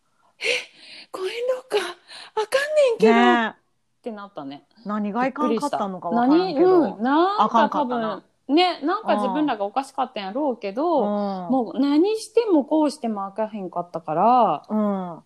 [1.12, 1.32] コインロ
[1.62, 3.54] ッカーあかんねんけど、ねっ
[4.02, 4.64] てなったね。
[4.86, 6.96] 何がいかんかったのかわからん何けど。
[6.96, 15.24] うん、なんあかんか多分ねなんか自分らがおかしかったんやろうけど、もう何してもこうしてもあかへんかったからうん。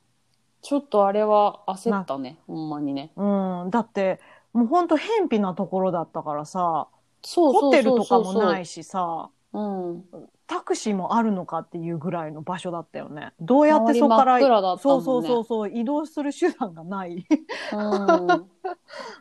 [0.62, 3.12] ちょっとあれは焦ったねほんまにね。
[3.16, 3.70] うん。
[3.72, 4.20] だって、
[4.54, 6.88] もうほんと偏僻なところだったからさ、
[7.24, 10.06] そうホテルとかもいないしさ、うん
[10.52, 13.32] タクシーもあるのかっていうぐらいの場所だったよね。
[13.40, 17.26] どうやってそこから、ねそうそうそうそう、移動する手段がない。
[17.72, 18.48] うん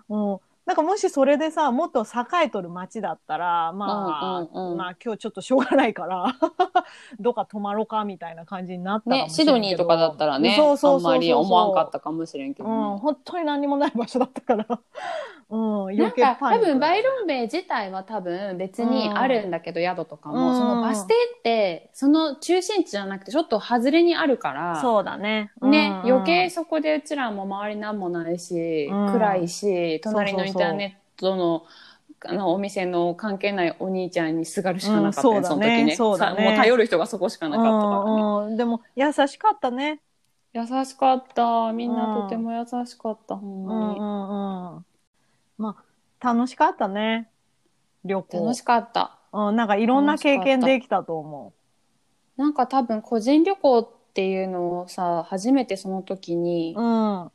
[0.09, 0.41] うん。
[0.67, 6.35] なんかもしそれでさ、もっと栄えとる街だったら、まあ、うんうんうんまあ今日ちょっとしょうがないから、
[7.21, 14.67] どっか泊まろうかみたいな感じになったねシドニーとかだったらねそうそうそうそうあんまり思わんかったかもしれんけどね、うん、本当に何もない場所だったから。
[15.51, 16.37] うん、余なんか。
[16.41, 20.57] 多分バイロンベイ自体は多分別にあるんだけど、宿とかも、うん。
[20.57, 25.51] そのバス停ってその中心地じゃなくてちょっと外れにあるからそうだね。
[25.61, 26.13] ね、うん。
[26.13, 29.13] 余計そこでうちらも周りなんもないし、うん。
[29.13, 31.65] 暗いし隣のそうそうそうインターネットの
[32.23, 35.97] あのお店の関係ないお兄ちゃんにすがるしかなかったよ、うんその時ね。
[35.97, 36.37] そうだね。
[36.37, 38.05] さもう頼る人がそこしかなかったから。
[38.05, 40.01] ね、うんうん、でも優しかったね。
[40.53, 41.73] 優しかった。
[41.73, 44.85] みんなとても優しかった、ほんうまに、んうんうん。
[45.61, 45.77] ま
[46.21, 47.31] あ、楽しかったね。
[48.05, 48.39] 旅行。
[48.39, 51.53] 楽しかったうん、なんかいろんな経験できたと思
[52.37, 57.31] なんか多分個人旅行っていうのをさ初めてその時にうん。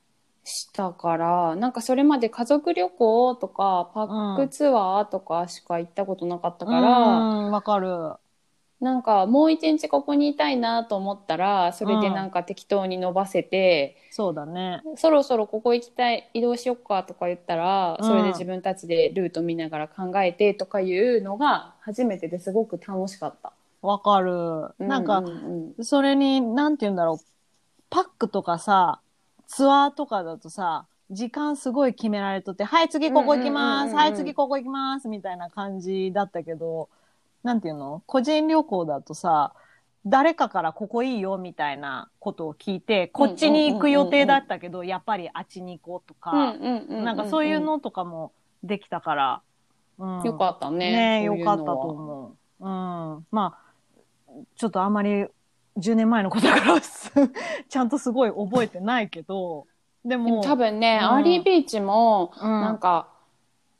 [0.47, 8.13] したから、なんかそれまで家族旅行とかパックツアーとかしか行ったことなかったから、うん、わかる。
[8.85, 14.83] なんかもう一日ここにいたいなと思ったらそれでなんか適当に伸ばせて、そうだね。
[14.95, 23.53] そろそろここ行きたい移動しよっかとか言ったら、うんそれで自分たちでルート見ながら考えてとかいうのが初めてですごく楽しかった。
[23.81, 24.69] わかる。
[24.77, 27.25] なんかう、んうんそれに、なんて言うんだろう。
[27.89, 29.01] パックとかさ、
[29.47, 33.85] ツアーとかだとさ、時間すごい決められとって、はい、次ここ行きます。
[33.85, 35.07] うんうんうんうんはい、次ここ行きます。
[35.07, 36.89] みたいな感じだったけど、
[37.45, 38.01] なんていうの？
[38.07, 39.53] 個人旅行だとさ、
[40.03, 48.31] 誰かからここいいよみたいなことを聞いて、こっちに行く予定だったけど、やっぱりあっちに行こうとか、うんうんうんなんかそういうのとかも
[48.63, 49.41] できたから、
[49.99, 51.19] うんよかったね。
[51.19, 52.63] ねよかったと思う。
[52.65, 53.27] うん。
[53.29, 53.57] まあ、
[54.55, 55.25] ちょっとあんまり
[55.77, 59.67] 10年前のことだから、ちゃんとすごい覚えてないけど、
[60.03, 63.09] ででも、も多分ね、うんアーリービーチも、うん、なんか、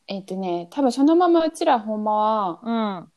[0.07, 3.11] えっ、とね、多分そのままうちらほんまは、うん。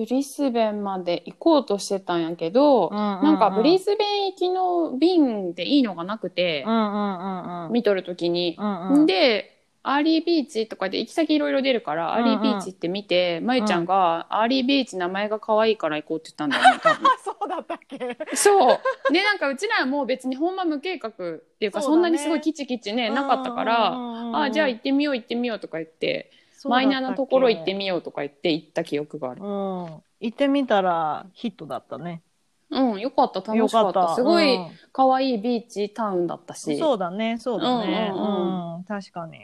[0.00, 3.24] ブリスベンまで行こうとしてたんやけど、うんうんうん。
[3.24, 7.72] なんかブリスベン行きの便でいいのがなくてう、んうんうんうん。
[7.72, 8.56] 見とるときに。
[8.58, 12.32] うんうん、で、アーリービーチとかで行き先いろいろ出るから、うんうん。
[12.32, 18.16] アーリービーチって見て、まゆちゃんが、アーリービーチ名前が可愛いから行こうって言ったんだよね、 多そうだったっけ？
[18.34, 19.12] そう。
[19.12, 21.94] で、なんかうちらはもう別にほんま無計画っていうか、そね。
[21.94, 26.30] そんなにすごいキチキチね、なかったから、らあ、じゃあ行ってみよう行ってみようとか言って、
[26.64, 29.42] マイナーなところ行ってみようとか言って行った記憶がある。
[29.42, 29.46] うん。
[29.46, 32.22] 行ってみたらヒットだったね。
[32.70, 34.14] うん、よかった、楽しかった。
[34.14, 36.78] すごいうん可愛いビーチタウンだったし。
[36.78, 38.12] そうだね、そうだね。
[38.14, 39.38] うんうんうん確かに。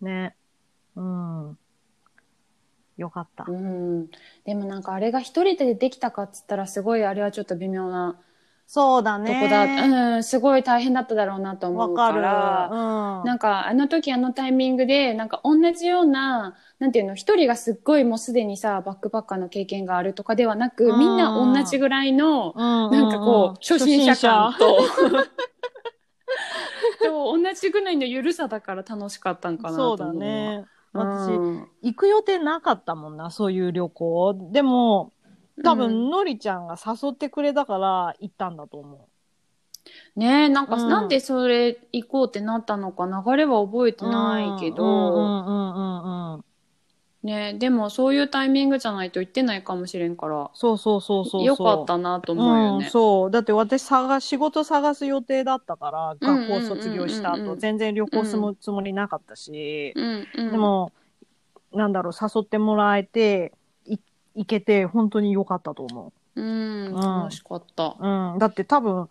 [0.00, 0.34] ね。
[0.96, 1.58] うん。
[2.96, 3.44] よかった。
[3.48, 4.08] うん。
[4.44, 8.18] でもなんかあれが一人でできたかっつったらすごいあれはちょっと微妙な
[8.66, 9.40] そうだとね。
[9.42, 10.16] こだ？
[10.16, 12.10] うん、すごい大変だっただろうなと思うか。
[12.12, 12.76] らる。
[12.76, 12.78] う
[13.22, 13.24] ん。
[13.24, 24.80] なんかあの時あのタイミングでなんか同じようななんていうの一人がすっごいもうすでにさバックパッカーの経験があるとかではなく、うんみんな同じぐらいのななんかこう初心者感と
[27.02, 30.64] と同じぐらいのゆるさだから楽しかったんかなとそう思うだね。
[30.92, 34.50] わ私、うん行く予定なかったもんな、そういう旅行。
[34.52, 35.12] でも、
[35.62, 39.08] 多うん分、のりちゃんが誘ってくれたから行ったんだと思
[40.16, 44.08] ねえなんか、うんなんでそれ行こうってなったのか流れは覚えてう。
[44.08, 46.44] ないけど、うんうんうんうんうん。
[47.22, 51.44] ねえでもそういうタイミングじゃないと行ってないかもしれんからそうそうそうそうそう。
[51.44, 52.90] よかったなと思うようん、ね。
[52.90, 53.30] そう。
[53.30, 60.92] だって私探、仕事探す予定だったから、うんうんうんうん学校卒業した後、全然旅行するつもりなかったし、うんうん、でも、
[61.72, 63.63] なんだろう、誘ってもらえて、い
[64.34, 67.96] 行けて、本当に良かったと思うん、楽しかった。
[67.98, 68.08] う。
[68.32, 68.38] うん。
[68.38, 69.08] だって多分、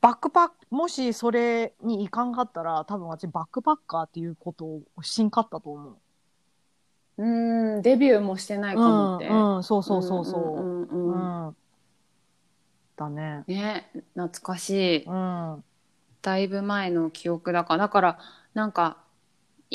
[0.00, 5.96] バックパック、もしそれに行かんかったら、多分私バックパッカーっていうことをしんかったと思う。
[7.18, 9.28] うん、デビューもしてないかもって。
[9.28, 10.60] うん、うん、そうそうそうそう。
[10.60, 11.56] んうんうんうん。
[12.96, 13.44] だね。
[13.46, 15.04] ね、懐かしい。
[15.04, 15.64] うん。
[16.20, 17.84] だいぶ前の記憶だから。
[17.84, 18.18] だから、
[18.54, 19.01] なんか、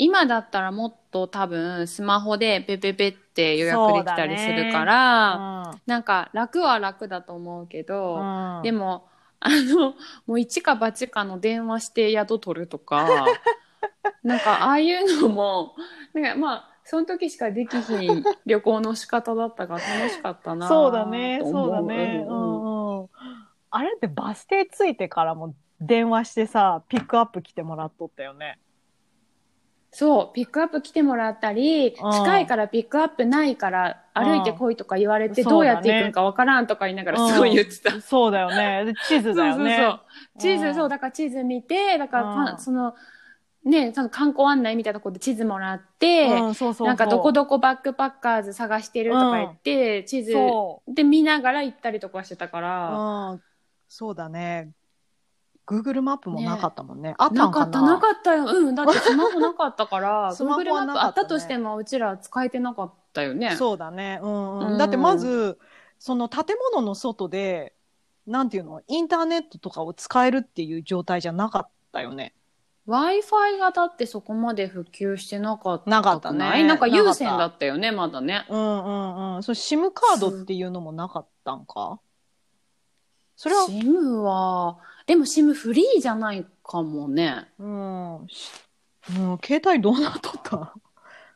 [0.00, 8.20] 今だったらもっと多分スマホでペペペって予約できたりするから、なんか楽は楽だと思うけど、う
[8.60, 9.08] んでも、
[9.40, 9.94] あの、
[10.26, 13.26] もう一か八かの電話して宿取るとか、
[14.22, 15.74] なんかああいうのも、
[16.14, 22.24] なんかまあ、その時しかできひん旅行の仕方だったから楽しかったなそうだね、そうだね。
[22.24, 23.08] ううんうんんうん。
[23.72, 28.60] あれってバス停着いてからも電話してさ、ピックアップ来てもらっとったよね。
[29.98, 38.00] そう、ピックアップ来てもらったり、うん近いからピックアップないから歩いてこいとか言われて、うんどうやって行くんかわからんとか言いながらすごい言ってた。
[38.00, 38.84] そうだよね。
[38.84, 39.76] で地図だよね。
[39.76, 40.38] そうそうそう。
[40.38, 42.94] 地図、うんそう、だから地図見て、だからパン、うんその、
[43.64, 46.86] ね、その観光案内みたいなところで地図もらって、うん、そうそうそう。
[46.86, 52.60] なんかどこどこバックパッカーズ探してるとか言って、地図そで見ながら行ったりとかしてたかう。
[52.60, 53.42] ら、うん。
[53.88, 54.70] そうだね。
[55.68, 57.14] Google マップもなかったもんね。
[57.18, 57.42] あったかな？
[57.42, 58.44] なんかった、なかったよ。
[58.46, 63.54] うん、だってスマホなかったから、 スマホ Google マップあかっねったたとしても、うちら使えてなかったよね。
[63.56, 64.18] そうだね。
[64.22, 64.64] うん、う。
[64.64, 65.58] うんんだってまず、
[65.98, 67.74] その建物の外で、
[68.26, 72.34] なんていうの、インターネットとかを使えるっていう状態じゃなかったよね。
[72.86, 78.46] Wi-Fi がだってそこまで普及してなかったくなかったねなんか有線だったよね、まだね。
[78.48, 79.42] うんうんうん。
[79.42, 82.00] そう、SIM カードっていうのもなかったんか？
[83.36, 84.78] それは、SIM は、
[85.08, 87.48] でも SIM フリーじゃないかもね。
[87.58, 88.52] うん、し
[89.10, 90.74] うん、携帯どうなっとった？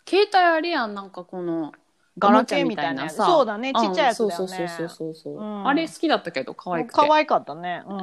[0.07, 1.73] 携帯あれやん、なんかこの、
[2.19, 3.09] ガラケーみたいな。
[3.09, 3.25] さ。
[3.25, 3.73] そうだね。
[3.73, 4.35] ちっちゃいやつだよね。
[4.35, 5.67] うんそうそうそうそうそう、うん。
[5.67, 7.01] あれ好きだったけど可愛くて。
[7.01, 7.83] 可愛かったね。
[7.87, 7.95] う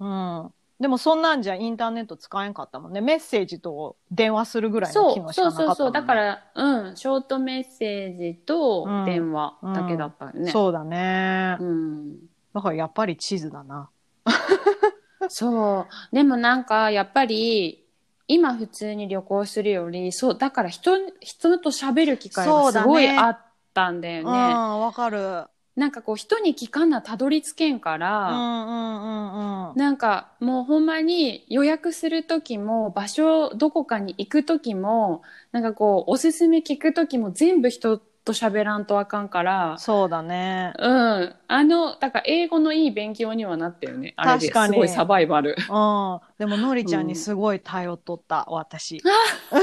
[0.00, 0.40] うん。
[0.40, 0.52] うん。
[0.80, 3.02] でもそんなんじゃインターネット使えんかったもんね。
[3.02, 6.96] メッセージと電話するぐらいの機そう能しかそうなかったもん、ね、そうそうだからうん。
[6.96, 11.58] ショートメッセージと電話だけだったよね、そうだね。
[11.60, 12.16] うん。
[12.54, 13.90] だからやっぱり地図だな。
[15.28, 17.84] そうでもなんかやっぱり
[18.28, 23.38] 今普通に旅行するよりそうだから人人と喋る機会がすごいあっ
[23.72, 25.44] たんだようん、ねわかる。
[25.76, 29.76] なんかこう人に聞かなたどり着けんかうら、んうんうんうん。
[29.76, 35.22] なんかもうほんまに予約する時も場所どこかに行く時も
[35.52, 40.74] なんかこうおすすめ聞く時も全部人と喋らんとあかんからそうだね。
[40.78, 40.88] う
[41.22, 46.20] んあのだから英語のいい勉強にはなったよねあれで確かにすごいサバイバルうん。
[46.38, 49.00] でものりちゃんにすごい頼っとった、私。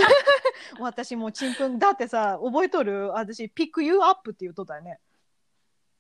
[0.80, 1.78] 私もうちんぷん。
[1.78, 3.10] だってさ、覚えとる？
[3.12, 5.00] 私、 pick you up って言っとったよね。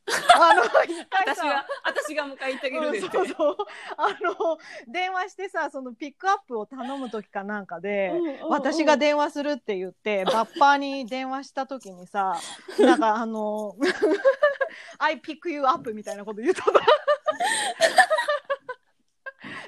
[0.05, 3.57] あの、一回さ私が迎え行ってうんそうそう
[3.97, 8.11] あの電話してさそのピックアップを頼む時かなんかで、
[8.49, 12.35] 私が電話するって言ってバッパーに電話した時にさ
[12.79, 13.75] なんかあの
[14.99, 16.63] 「I pick you up」みたいなこと言った。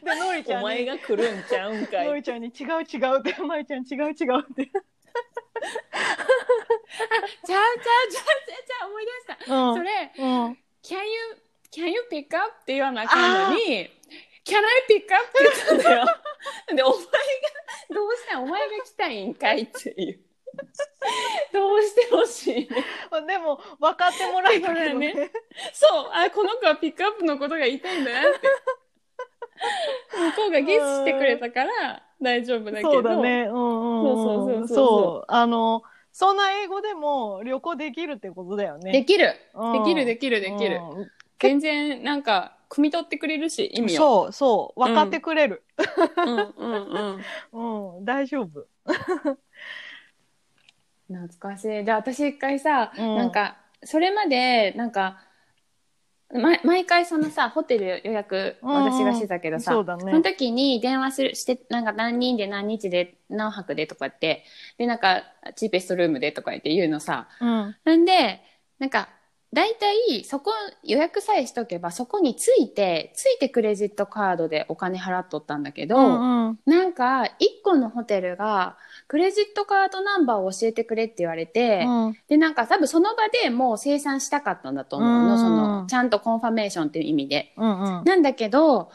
[0.04, 4.72] でのりちゃんにが来るんちゃうんかのりちゃんに「違う違う」ってまいちゃん違う違うって。
[7.46, 7.80] ちゃうちゃうちゃう
[8.12, 8.20] ちゃう
[8.68, 9.16] ちゃう思い出し
[9.48, 11.02] た、うんそれうん Can you,
[11.72, 12.52] can you pick up?
[12.62, 13.90] って言わなあかんのに、
[14.46, 15.26] Can I pick up?
[15.26, 16.06] って言ったんだよ。
[16.76, 17.06] で、お前が、
[17.90, 20.20] どうしたんお前が来たいんかいっていう。
[21.52, 22.86] どうしてほしいね。
[23.28, 25.12] でも分かってもらえたけどね。
[25.12, 25.32] そう
[25.74, 28.40] そう、あ、この子はピックアップのことが言いたいんだなって。
[30.12, 32.92] 向こうがゲスしてくれたから大丈夫だけど。
[32.92, 33.48] そうだね。
[33.50, 34.16] うんうん、うん。
[34.16, 35.26] そうそうそうそうそう。
[35.28, 38.92] あの、そんな英語でも旅行できるってことだよね。
[38.92, 39.36] できる。
[39.54, 40.80] うんできるできるできる。
[40.98, 44.02] うん全然なんか、汲み取ってくれるし、意味を。
[44.02, 44.80] そうそう。
[44.80, 45.64] 分かってくれる。
[46.26, 47.98] うんうんうん。
[47.98, 48.68] うん、大丈夫。
[51.08, 51.84] 懐かしい。
[51.84, 55.25] で、私一回さ、うんなんか、それまで、なんか、
[56.34, 64.44] ま、毎回そのさ、ホテル予約、私がしてたけどさ、そうだねの時に電話する、して、なんか何人で何日で何泊でとかって、
[64.78, 65.24] で、なんか、
[65.56, 67.76] チーペストルームでとか言って言うのさ、うん。
[67.84, 68.42] なんで、
[68.80, 69.10] なんか、
[69.54, 70.52] 大体、そこ、
[70.84, 76.60] 予約さえしとけば、そこについて、ついてクレジットカードでお金払っとったんだけど、うんうん。
[76.66, 78.78] なんか、一個のホテルが、
[79.08, 87.54] クレジットカードナンバーを教えてくれって言われて、うんで、なんか多分その場でもう生産したかったんだと思うの、うんその、ちゃんとコンファメーションっていう意味で。
[87.58, 88.04] うんうん。
[88.04, 88.90] なんだけど、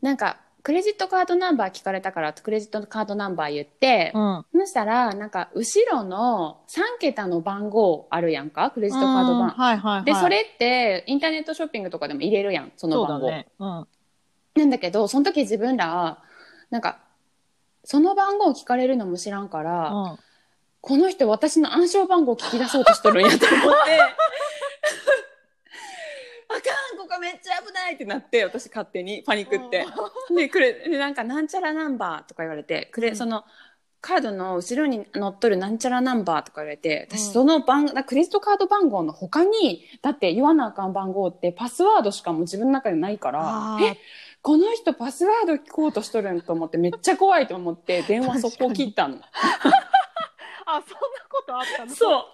[0.00, 4.44] なんか、クレジットカードナンバー聞かれたから、クレジットカードナンバー言って、うん。
[4.52, 8.70] そしたら、なんか、後ろの3桁の番号あるやんか？
[8.70, 9.50] クレジットカードうん番。
[9.50, 10.04] はいはいはい。
[10.04, 13.28] で、それって、インターネットショッピングとかでも入れるやん、その番号。
[13.28, 13.46] そうだね。
[13.58, 13.86] うん。
[14.56, 16.18] なんだけど、その時自分ら、
[16.70, 16.98] なんか、
[17.84, 20.18] その番号聞かれるのも知らんから、うん。
[20.80, 24.00] この人私の暗証番号聞き出そうとしとるんやと思って、
[26.48, 29.86] あかんここめっちゃ危ないってなって、私勝手にパニックって。
[30.34, 33.16] で、くれ、で、なんかなんちゃらナンバーとか言われて、くれ、うん。
[33.16, 33.44] その、
[34.00, 37.18] カードの後ろに載っとるなんちゃらナンバーとか言われて、うん。
[37.18, 43.98] 私その番、クレジットカード番号の他に、だって言わなあかん番号ってパスワードしかもう自分の中でないからえ、
[44.42, 49.18] この人パスワード聞こうとしとるんと思ってめっちゃ怖いと思って 電話速攻切ったの。
[50.66, 50.82] あ、そんな
[51.28, 51.94] ことあったの？
[51.94, 52.24] そう。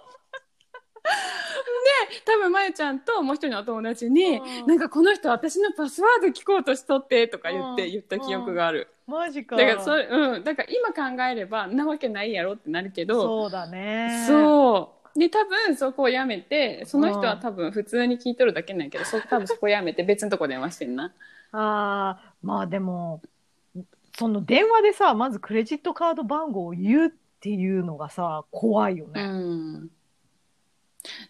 [1.04, 8.88] で、多分まゆちゃんともう一人のお友達に、うんなんかこの人私のパスワード聞こうとしとってとか言ってうん言った記憶がある。
[9.06, 9.56] マジか。
[9.56, 10.44] だからそれ、うん。
[10.44, 14.24] だから今考えればんなわけないやろってなるけど、そうだね。
[14.26, 15.18] そう。
[15.18, 21.12] で、多分そこをやめて、その人は多分普通に聞いとるだけなんやけど、そ多分そこやめて別のとこ電話してんな。
[21.52, 23.22] ああ、まあでも、
[24.18, 29.22] その電話でさ、まずクレジットカード番号を言うっていうのがさ、怖いようね。
[29.22, 29.90] ん。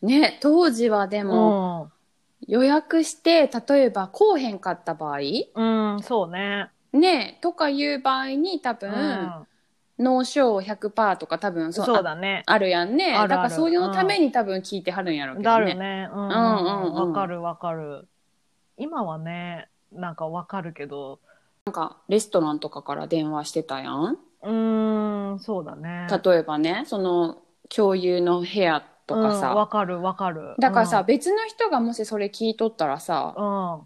[0.02, 1.92] ね、当時はでも、う
[2.46, 5.22] 予約して、例えばこうへんかった場合、ん。
[5.54, 6.70] うん、そうね。
[6.92, 9.46] ね、とかいう場合に多う分、ん。
[9.98, 12.42] 脳症100%とか多分そうそうだね。
[12.46, 13.06] ああるやんね。
[13.06, 15.64] あるあるだからそういうのために多分聞いてはるんやろうけどね。
[15.64, 16.08] だるね。
[16.12, 16.28] うん。
[16.28, 18.08] うんうんうんわかるわかる。
[18.76, 21.18] 今はね、なんかわかるけど、
[21.64, 24.18] なんかレストランとかから電話してたやん？
[24.42, 26.06] うーん、そうだね。
[26.24, 27.38] 例えばね、その
[27.68, 29.68] 共有の部屋とかうんわさ。
[29.70, 30.54] かるわかる。
[30.58, 33.80] だからさ、別の人がもしそれ聞いとったらさ、うん、うん。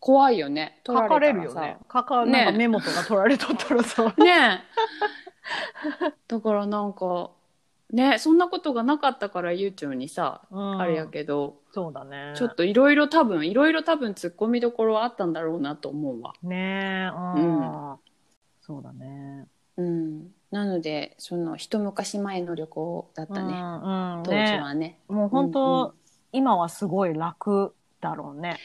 [0.00, 0.80] 怖いよね。
[0.84, 1.78] 取書かれられるよね。
[1.92, 4.14] 書か、ねメモとか取られとったらさ。
[4.18, 6.12] ねえ。
[6.28, 7.30] だからなんか、
[7.94, 12.34] ねそんなことがなかったからゆうちょにさ、うんあれやけどそうだね。
[12.36, 16.32] ちょっといろいろ多分いろいろ多分突っ込みどころはあったんだろうなと思うわ。
[16.42, 17.96] ねえ、うん。
[18.60, 19.46] そうだね。
[19.76, 25.94] うん、なのでその一昔前の旅行だったね、うんうん当時はねもう本当、うんう
[26.32, 28.58] 今はすごい楽だろうね。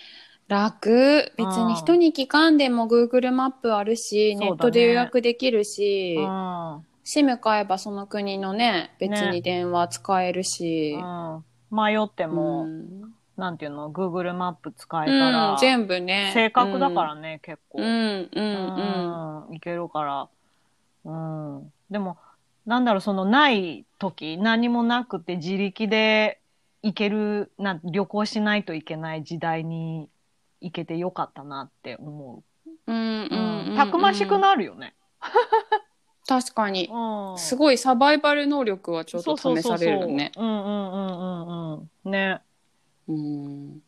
[0.47, 6.85] 楽別うんに人に聞かんでも Google マップあるし、ネットで予約できるし、うん。
[7.03, 17.79] SIM 買えばその国のね別ねに電話使えるし、うん、迷っても、うんなんていうの、Google マップ使えたうんら、全部ね正確だからね、結構。
[17.79, 20.29] うんうんうんうんいけるから。
[21.05, 21.11] う
[21.61, 21.73] ん。
[21.89, 22.17] でも、
[22.65, 26.41] なんだろう、そのない時、何もなくて自力で
[26.83, 30.09] 行ける、な旅行しないといけない時代に
[30.59, 32.43] 行けてよかったなって思
[32.87, 33.27] うんうんう。
[33.31, 34.95] うんうんたくましくなるよね。
[36.29, 37.37] 確かにうん。
[37.39, 42.11] すごいサバイバル能力はちょっと試されるねうんうんうんうんうん。
[42.11, 42.41] ね。
[43.07, 43.81] うん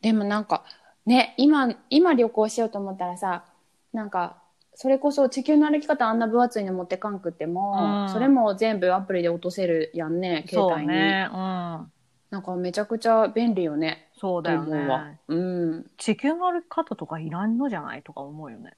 [0.00, 0.64] でもなんか
[1.04, 3.44] ね今今旅行しようと思ったらさ
[3.92, 4.36] なんか
[4.74, 11.28] それこそ地球の歩き方あんな分厚いの持ってかんくっても、うんそれも全部アプリで落とせるやんね携そう帯に、ね。
[11.30, 11.36] うん。
[11.36, 15.20] なんかめちゃくちゃ便利よねそうだよね。
[15.28, 18.02] うん地球の歩き方とかいらんのじゃない？
[18.02, 18.72] とか思うよね。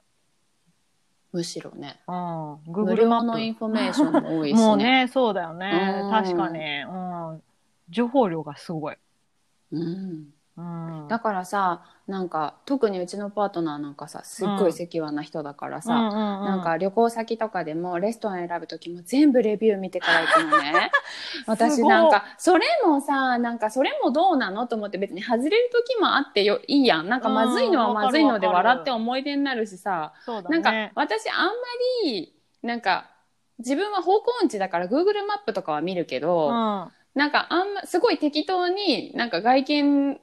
[1.31, 2.15] むしろねうん。
[2.65, 6.07] 無 Google 料マのインフォメーションも多いしね もうね、そうだよねう。
[6.07, 6.59] ん確かに。
[6.83, 7.43] うん。
[7.89, 8.95] 情報量がすごい。
[9.71, 11.07] うんうん。
[11.07, 16.45] だからさなんか特にうちのパートナーなんかさすっごい赤裸々な人だからさ、うんうんうん。
[16.45, 20.91] なんか旅行先とかでもレストラン選ぶ時も全部レビュー見てから行くのね。
[21.45, 24.67] 私なんかそれもさなんかそれもどうなの？
[24.67, 27.09] と思って別に外れる時もあってよいいやん。
[27.09, 28.67] なんかまずいのはうんまずいのでわかる。
[28.69, 30.91] わかる笑って思い出になるしさ、そうだなんかね。
[30.95, 31.51] 私あんま
[32.03, 32.33] り
[32.63, 33.09] なんか
[33.59, 36.87] 自分は方向音痴だから Google マップとかは見るけど、うん。
[37.15, 40.19] なんかあんますごい適当になんか外見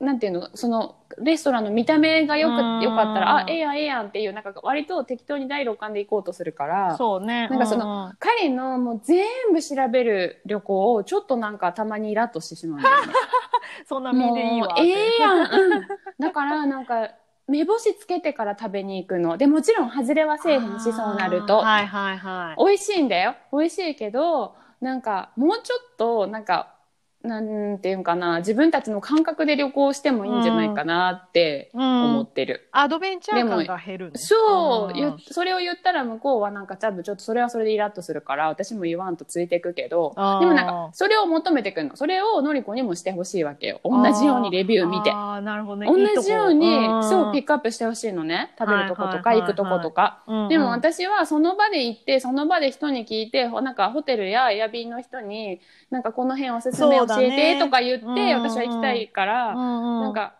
[0.00, 2.80] なんていうのそのレストランの見た目がよくうん。
[2.80, 7.48] よかったらあええやんええやんっていうなんか割と適当に第六感で行こうとするからそうね。
[7.48, 13.12] なんかそのうん彼のもう全部調べる旅行をちょっとなんかたまにイラッとしてしまうんだよね。
[13.86, 15.86] そんな見でいいわええやん、うん、
[16.18, 17.10] だからなんか
[17.46, 19.36] 目星つけてから食べに行くの。
[19.36, 21.58] でもちろん外れはせえへんしそうなると。
[21.58, 22.64] はいはいはい。
[22.64, 23.34] 美味しいんだよ。
[23.52, 26.74] 美味しいけどなんかもうちょっとなんか
[27.22, 32.68] なんていうんかな自分たちの感覚で旅行してもいいんじゃないかなって思ってる。
[32.72, 34.12] アドベンチャー感が減るね。
[34.14, 34.96] そう、ん。
[34.96, 41.96] ゆそれを言ったら向こうはなんか多分ちょっとそれはそれでイラッとするから私も言わんとついていくけどでもなんかそれを求めてくるの。
[41.96, 43.80] それをのりこにもしてほしいわけよ。
[43.84, 45.10] 同じようにレビュー見て。
[45.10, 45.86] あーなるほどね。
[45.86, 47.04] 同じようにん。
[47.04, 48.54] そうピックアップしてほしいのね。
[48.58, 50.22] 食べるとことか行くとことか。
[50.26, 50.48] うんうん。
[50.48, 55.60] でも私はその場で行ってその場で人に聞いてほなんかホテルやエアビーの人に
[55.90, 60.34] なんかこの辺おすすめ教えねてとか言って、私は行きたいから、なんか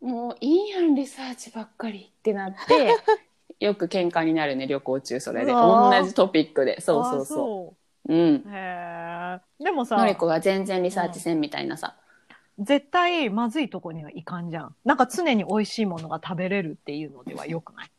[0.00, 2.96] もういいやんリサーチばっかりってなって
[3.58, 5.52] よく喧嘩になるね旅行中それで。
[5.52, 6.80] 同じトピックで。
[6.80, 7.74] そうそうあそ
[8.08, 8.12] う。
[8.12, 8.18] うん。
[8.18, 9.64] うへえ。
[9.64, 11.96] でもさの、りこが全然リサーチせんみたいなさ、
[12.58, 14.74] 絶対まずいとこにはいかんじゃん。
[14.84, 17.90] なんか常に美味しいものが食べれるっていうのではよくない？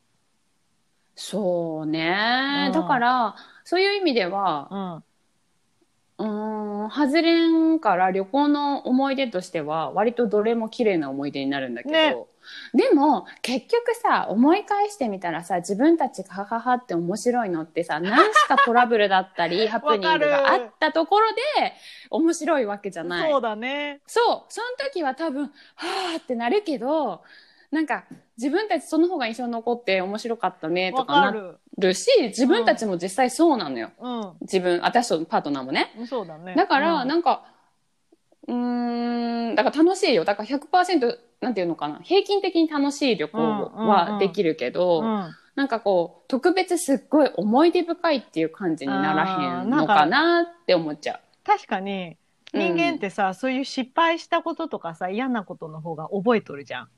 [1.16, 2.72] そうね、うん。
[2.72, 3.36] だから
[3.66, 5.04] そういう意味では
[6.20, 6.26] う
[6.88, 6.90] ん。
[6.90, 12.16] 外れんから旅行の思い出としては割とどれも綺麗な思い出になるんだけど、ね
[12.74, 21.74] でも結局さ思い返してみたらさ自分たちがハハハって面白いのってさ 何しかトラブルだったりハプニングがあったところで
[22.10, 23.32] 面白いわけじゃない。
[23.32, 24.02] そうだね。
[24.08, 25.50] そうその時は多分は
[26.16, 27.22] あってなるけど
[27.72, 28.06] なんか
[28.38, 31.58] 自分たちその方が印象に残って面白かったねとわかなかる。
[31.78, 35.94] るし自分たちも実際そうなのよ、う自分私とパートナーもね。
[36.00, 36.08] ん。
[36.08, 36.56] そうだね。
[36.56, 37.46] だから、うんなんか、
[38.48, 40.26] うーん、だから楽しいよ。
[40.26, 42.00] だから100%、なんていうのかな。
[42.04, 52.18] 平均的に楽しい旅行はできるけど、うんなんかこう、特別すっごい思い出深いっていう感じにならへんのかなって思っちゃ確かに、うん
[52.52, 56.90] 人間ってさ、そういう失敗したこととかさ、嫌なことの方が覚えとるじゃん。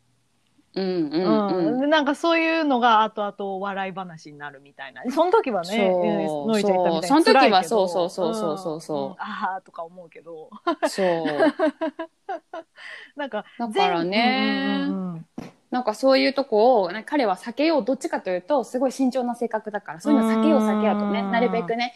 [0.75, 0.81] う。
[0.81, 1.79] うんうんうん。
[1.81, 5.03] でなんかそういうのが後々笑い話になるみたいな。
[5.11, 10.49] その時はね、そううんのいちゃん言ったみたいにその時はそうそうそうそうそうそうんんああとか思うけど。
[10.87, 11.25] そう。
[13.15, 15.25] なんか、だからね、全うんうんうん
[15.71, 21.93] なんかそういうとこを、ね彼は避けよう、どっちかというと、すごい慎重な性格だから、そういうの避けよう避けようとね、うんなるべくね、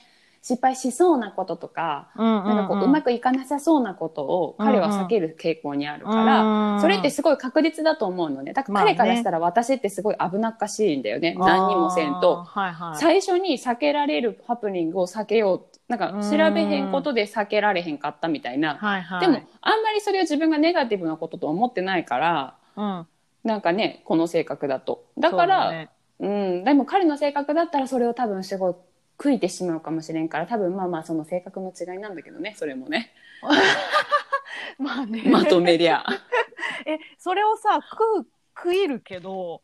[0.48, 8.54] 失敗しそうなこととか、なんかこううまくいかなさそうなことを彼は避ける傾向にあるから、それってすごい確実だと思うのね。
[8.54, 11.34] だから彼からしたら私ってすごい危なっかしいんだよね。
[11.36, 12.46] 何にもせんと。
[12.94, 15.92] 最初に避けられるハプニングを避けよう。
[15.92, 18.74] なんか調べへんことで避けられへんかったみたいな。
[19.20, 23.08] でも、あんまりそれを自分がネガティブなことと思ってないから、うん、
[23.44, 25.06] なんかね、この性格だと。
[25.18, 25.90] だから、そうね
[26.20, 28.76] うん、でも彼の性格だったらそれを多分すごい
[29.18, 33.14] 悔いてしまうかもしれんから、多分まあまあその性格の違いなんだけどね、それもね。
[34.78, 35.24] まあね。
[35.26, 36.04] まとめりゃ。
[36.86, 39.62] え、それをさ、食う、食いるけど、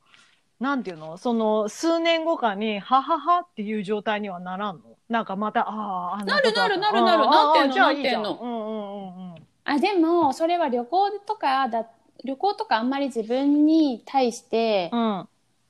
[0.59, 1.17] なんていうの？
[1.17, 4.97] その、数年後かに、はははっていう状態にはならんの？
[5.09, 7.53] なんかまた、ああ、なるなるなるなるなん
[8.01, 8.39] てんの？
[8.41, 9.47] うんうんうんうん。
[9.65, 11.87] あ、でも、それは旅行とかだ、
[12.23, 15.19] 旅行とかあんまり自分に対して、うん。
[15.19, 15.27] う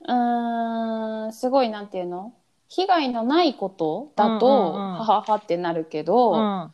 [0.07, 2.33] ーん、すごいなんていうの？
[2.73, 4.93] 被害のないことだと、うんうんうん。
[4.93, 6.73] はははってなるけど、うん。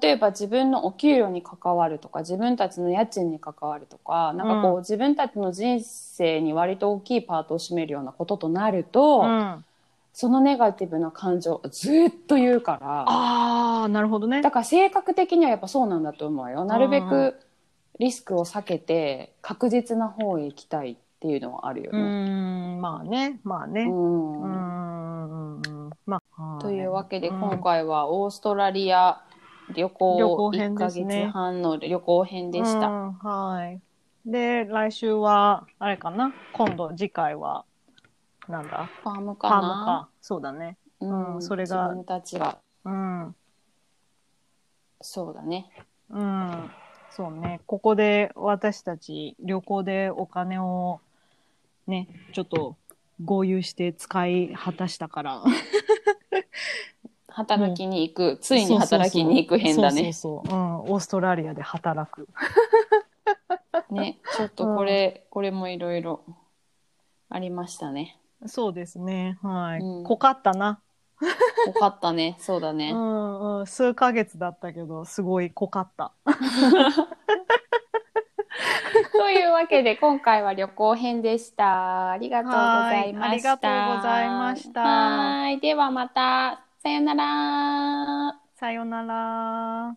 [0.00, 4.80] 例えば自分のお給料に関わるとか自分たちの家賃に関わるとかなんかこう、うん。
[4.80, 9.64] 自分たちの人生に割と大きいパートを占めるようなこととなると、うん、
[10.12, 14.42] そのネガティブな感情をずっと言うからああ、なるほどね。
[14.42, 16.64] だから性格的にはやっぱそうなんだと思うよ。
[16.64, 17.38] なるべく
[18.00, 22.02] リスクを避けて確実な方へ行きたいっていうのはあるようね。
[22.76, 23.86] ん、まあね、まあね。
[23.86, 25.90] ううん。
[26.04, 29.24] まあ、というわけでうん今回はオーストラリア
[29.74, 32.86] 旅行旅行1編ヶ月半の旅行編でした。
[32.88, 33.80] うんはい。
[34.26, 36.34] で、来週は、あれかな？
[36.52, 37.64] 今度、次回は、
[38.48, 38.90] なんだ？
[39.02, 40.08] ファームファームかなか。
[40.20, 40.76] そうだね。
[41.00, 43.34] うんうんそれが自分たちがうん。
[45.00, 45.70] そうだね
[46.10, 46.70] うん。
[47.10, 47.60] そうね。
[47.66, 51.00] ここで私たち旅行でお金を
[51.86, 52.76] ね、ちょっと
[53.24, 55.42] 合流して使い果たしたから。
[57.28, 60.58] 働きに行く、ついに働きに行く編だねそうそうそう。
[60.58, 60.80] うん。
[60.92, 62.28] オーストラリアで働く。
[63.90, 66.24] ねちょっとこれ、これもいろいろ
[67.28, 69.38] ありましたねそうですね。
[69.42, 69.80] はい。
[69.80, 70.80] うん濃かったな。
[71.66, 73.66] よかったねそうだね、うんうん。
[73.66, 76.12] 数ヶ月だったけど、すごい濃かった。
[79.12, 82.10] というわけで今回は旅行編でした。
[82.10, 83.20] ありがとうございました。
[83.20, 84.82] はいありがとうございました。
[84.82, 86.60] はいではまた。
[86.82, 88.40] さよなら。
[88.54, 89.94] さよなら。